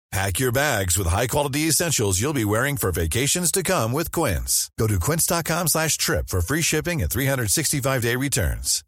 Pack 0.11 0.41
your 0.41 0.51
bags 0.51 0.97
with 0.97 1.07
high-quality 1.07 1.69
essentials 1.69 2.19
you'll 2.21 2.33
be 2.33 2.43
wearing 2.43 2.75
for 2.77 2.91
vacations 2.91 3.49
to 3.51 3.63
come 3.63 3.93
with 3.93 4.11
Quince. 4.11 4.69
Go 4.77 4.87
to 4.87 4.99
quince.com 4.99 5.67
slash 5.67 5.97
trip 5.97 6.27
for 6.27 6.41
free 6.41 6.61
shipping 6.61 7.01
and 7.01 7.09
365-day 7.11 8.15
returns. 8.15 8.81